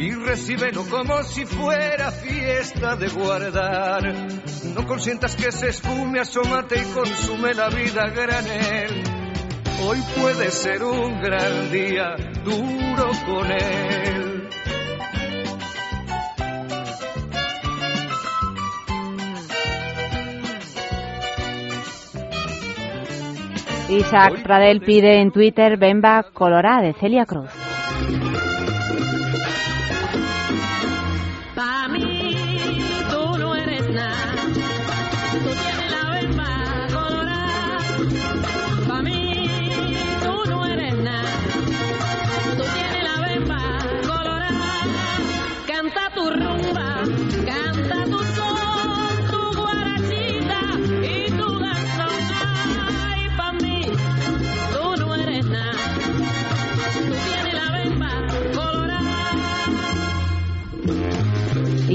[0.01, 4.03] y recíbelo como si fuera fiesta de guardar.
[4.75, 9.03] No consientas que se espume, asómate y consume la vida granel.
[9.87, 14.49] Hoy puede ser un gran día, duro con él.
[23.91, 27.51] Isaac Pradel pide en Twitter Bemba Colorá de Celia Cruz.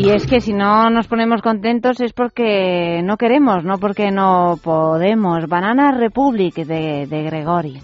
[0.06, 4.60] Y es que si no nos ponemos contentos es porque no queremos, no porque no
[4.64, 5.48] podemos.
[5.48, 7.82] Banana Republic de, de Gregori.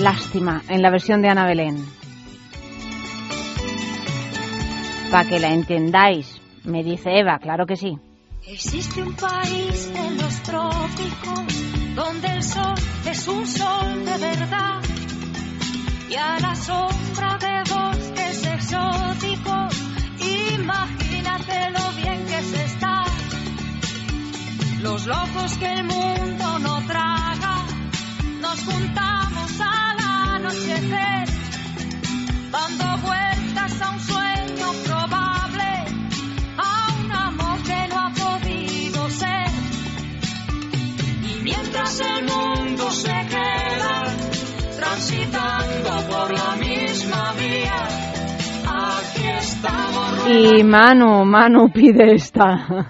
[0.00, 1.76] Lástima, en la versión de Ana Belén.
[5.12, 7.96] Para que la entendáis, me dice Eva, claro que sí.
[8.48, 12.74] Existe un país en los trópicos donde el sol
[13.08, 14.97] es un sol de verdad
[16.10, 19.74] y a la sombra de bosques exóticos.
[20.54, 23.04] Imagínate lo bien que se está.
[24.80, 27.64] Los locos que el mundo no traga,
[28.40, 29.98] nos juntamos al
[30.34, 31.28] anochecer,
[32.50, 34.72] dando vueltas a un sueño
[50.30, 52.86] Y Manu, Manu pide esta.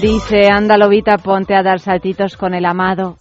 [0.00, 3.19] Dice, anda lobita, ponte a dar saltitos con el amado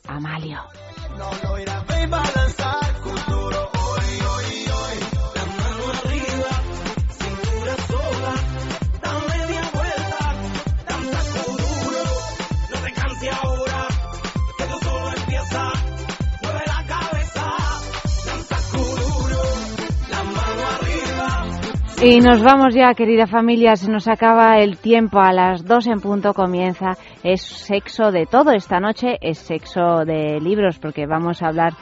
[22.02, 25.20] Y nos vamos ya, querida familia, se nos acaba el tiempo.
[25.20, 26.92] A las dos en punto comienza.
[27.24, 28.52] Es sexo de todo.
[28.52, 31.74] Esta noche es sexo de libros, porque vamos a hablar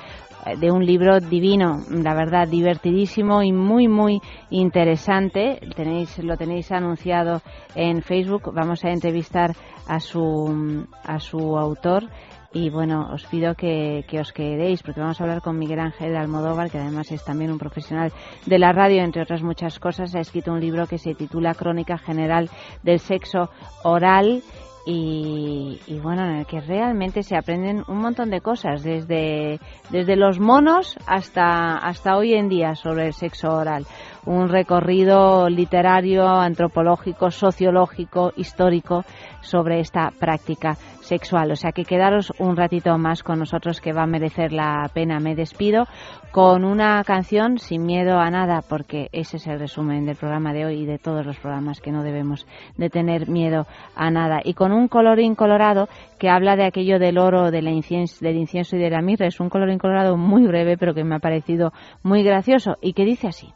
[0.47, 4.19] eh, de un libro divino, la verdad, divertidísimo y muy, muy
[4.49, 5.59] interesante.
[5.75, 7.43] Tenéis, lo tenéis anunciado
[7.75, 8.51] en Facebook.
[8.55, 9.51] Vamos a entrevistar
[9.87, 12.05] a su, a su autor.
[12.53, 16.15] Y bueno, os pido que, que os quedéis porque vamos a hablar con Miguel Ángel
[16.15, 18.11] Almodóvar, que además es también un profesional
[18.45, 20.15] de la radio, entre otras muchas cosas.
[20.15, 22.49] Ha escrito un libro que se titula Crónica General
[22.83, 23.49] del Sexo
[23.83, 24.41] Oral
[24.89, 29.59] y, bueno, en el que realmente se aprenden un montón de cosas, desde,
[29.89, 33.85] desde los monos hasta, hasta hoy en día sobre el sexo oral.
[34.27, 39.05] Un recorrido literario, antropológico, sociológico, histórico
[39.39, 41.49] sobre esta práctica sexual.
[41.51, 45.21] O sea que quedaros un ratito más con nosotros que va a merecer la pena.
[45.21, 45.87] Me despido
[46.31, 50.65] con una canción sin miedo a nada, porque ese es el resumen del programa de
[50.65, 52.45] hoy y de todos los programas que no debemos
[52.75, 54.41] de tener miedo a nada.
[54.43, 55.87] Y con un colorín colorado
[56.19, 59.27] que habla de aquello del oro, del incienso, y de la mirra.
[59.27, 61.71] Es un colorín colorado muy breve, pero que me ha parecido
[62.03, 63.53] muy gracioso y que dice así.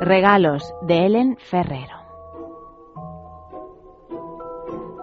[0.00, 1.96] Regalos de Ellen Ferrero.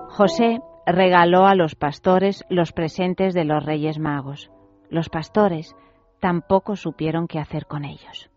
[0.08, 4.52] José regaló a los pastores los presentes de los Reyes Magos.
[4.90, 5.76] Los pastores
[6.22, 8.30] tampoco supieron qué hacer con ellos.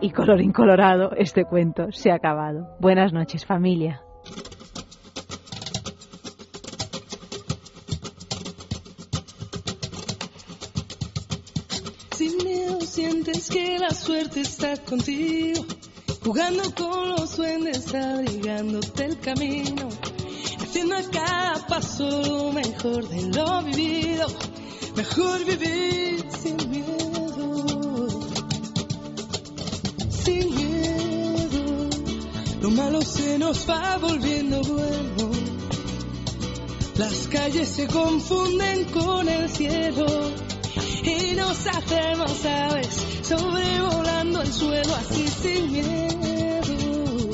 [0.00, 2.68] Y colorín colorado, este cuento se ha acabado.
[2.78, 4.02] Buenas noches, familia.
[13.24, 15.64] Sientes que la suerte está contigo,
[16.24, 19.88] jugando con los duendes, abrigándote el camino,
[20.60, 24.26] haciendo a cada paso lo mejor de lo vivido,
[24.94, 28.20] mejor vivir sin miedo,
[30.10, 31.90] sin miedo,
[32.60, 35.30] lo malo se nos va volviendo bueno,
[36.96, 40.06] las calles se confunden con el cielo
[41.02, 47.30] y nos hacemos aves sobrevolando el suelo así sin miedo.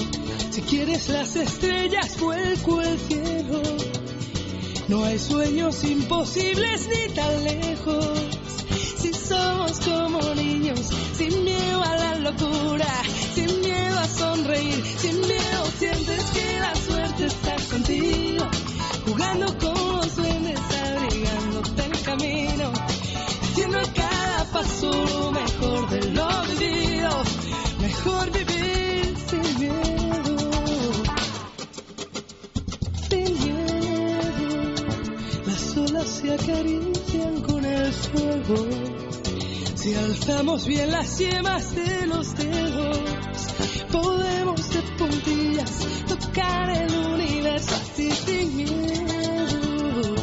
[0.50, 3.62] Si quieres las estrellas, vuelco el cielo.
[4.88, 8.06] No hay sueños imposibles ni tan lejos.
[8.98, 10.80] Si somos como niños,
[11.16, 12.92] sin miedo a la locura,
[13.34, 18.33] sin miedo a sonreír, sin miedo sientes que la suerte está contigo,
[39.84, 42.98] si alzamos bien las yemas de los dedos,
[43.92, 45.72] podemos de puntillas
[46.08, 50.14] tocar el universo así sin miedo.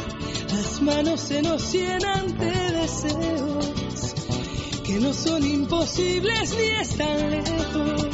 [0.50, 4.14] Las manos se nos llenan de deseos
[4.84, 8.08] que no son imposibles ni están lejos.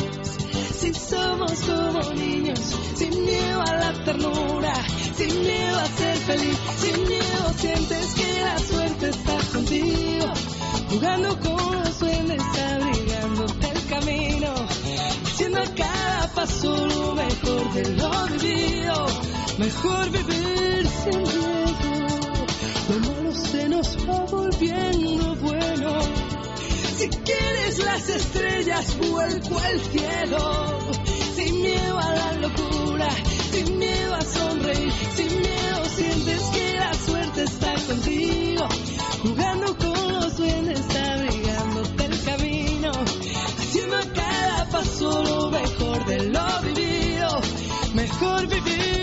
[0.79, 2.61] Si somos como niños,
[2.95, 4.75] sin miedo a la ternura,
[5.17, 10.33] sin miedo a ser feliz, sin miedo sientes que la suerte está contigo,
[10.91, 12.43] jugando con los sueños,
[12.73, 14.55] abrigándote el camino,
[15.27, 19.07] haciendo cada paso lo mejor de lo vivido,
[19.59, 21.77] mejor vivir sin miedo,
[22.89, 26.01] lo malo se nos va volviendo bueno.
[26.97, 30.79] Si quieres las estrellas, vuelco al cielo.
[31.37, 33.09] Sin miedo a la locura,
[33.53, 37.18] sin miedo a sonreír, sin miedo sientes que la suerte
[48.21, 48.98] Mejor vivir sin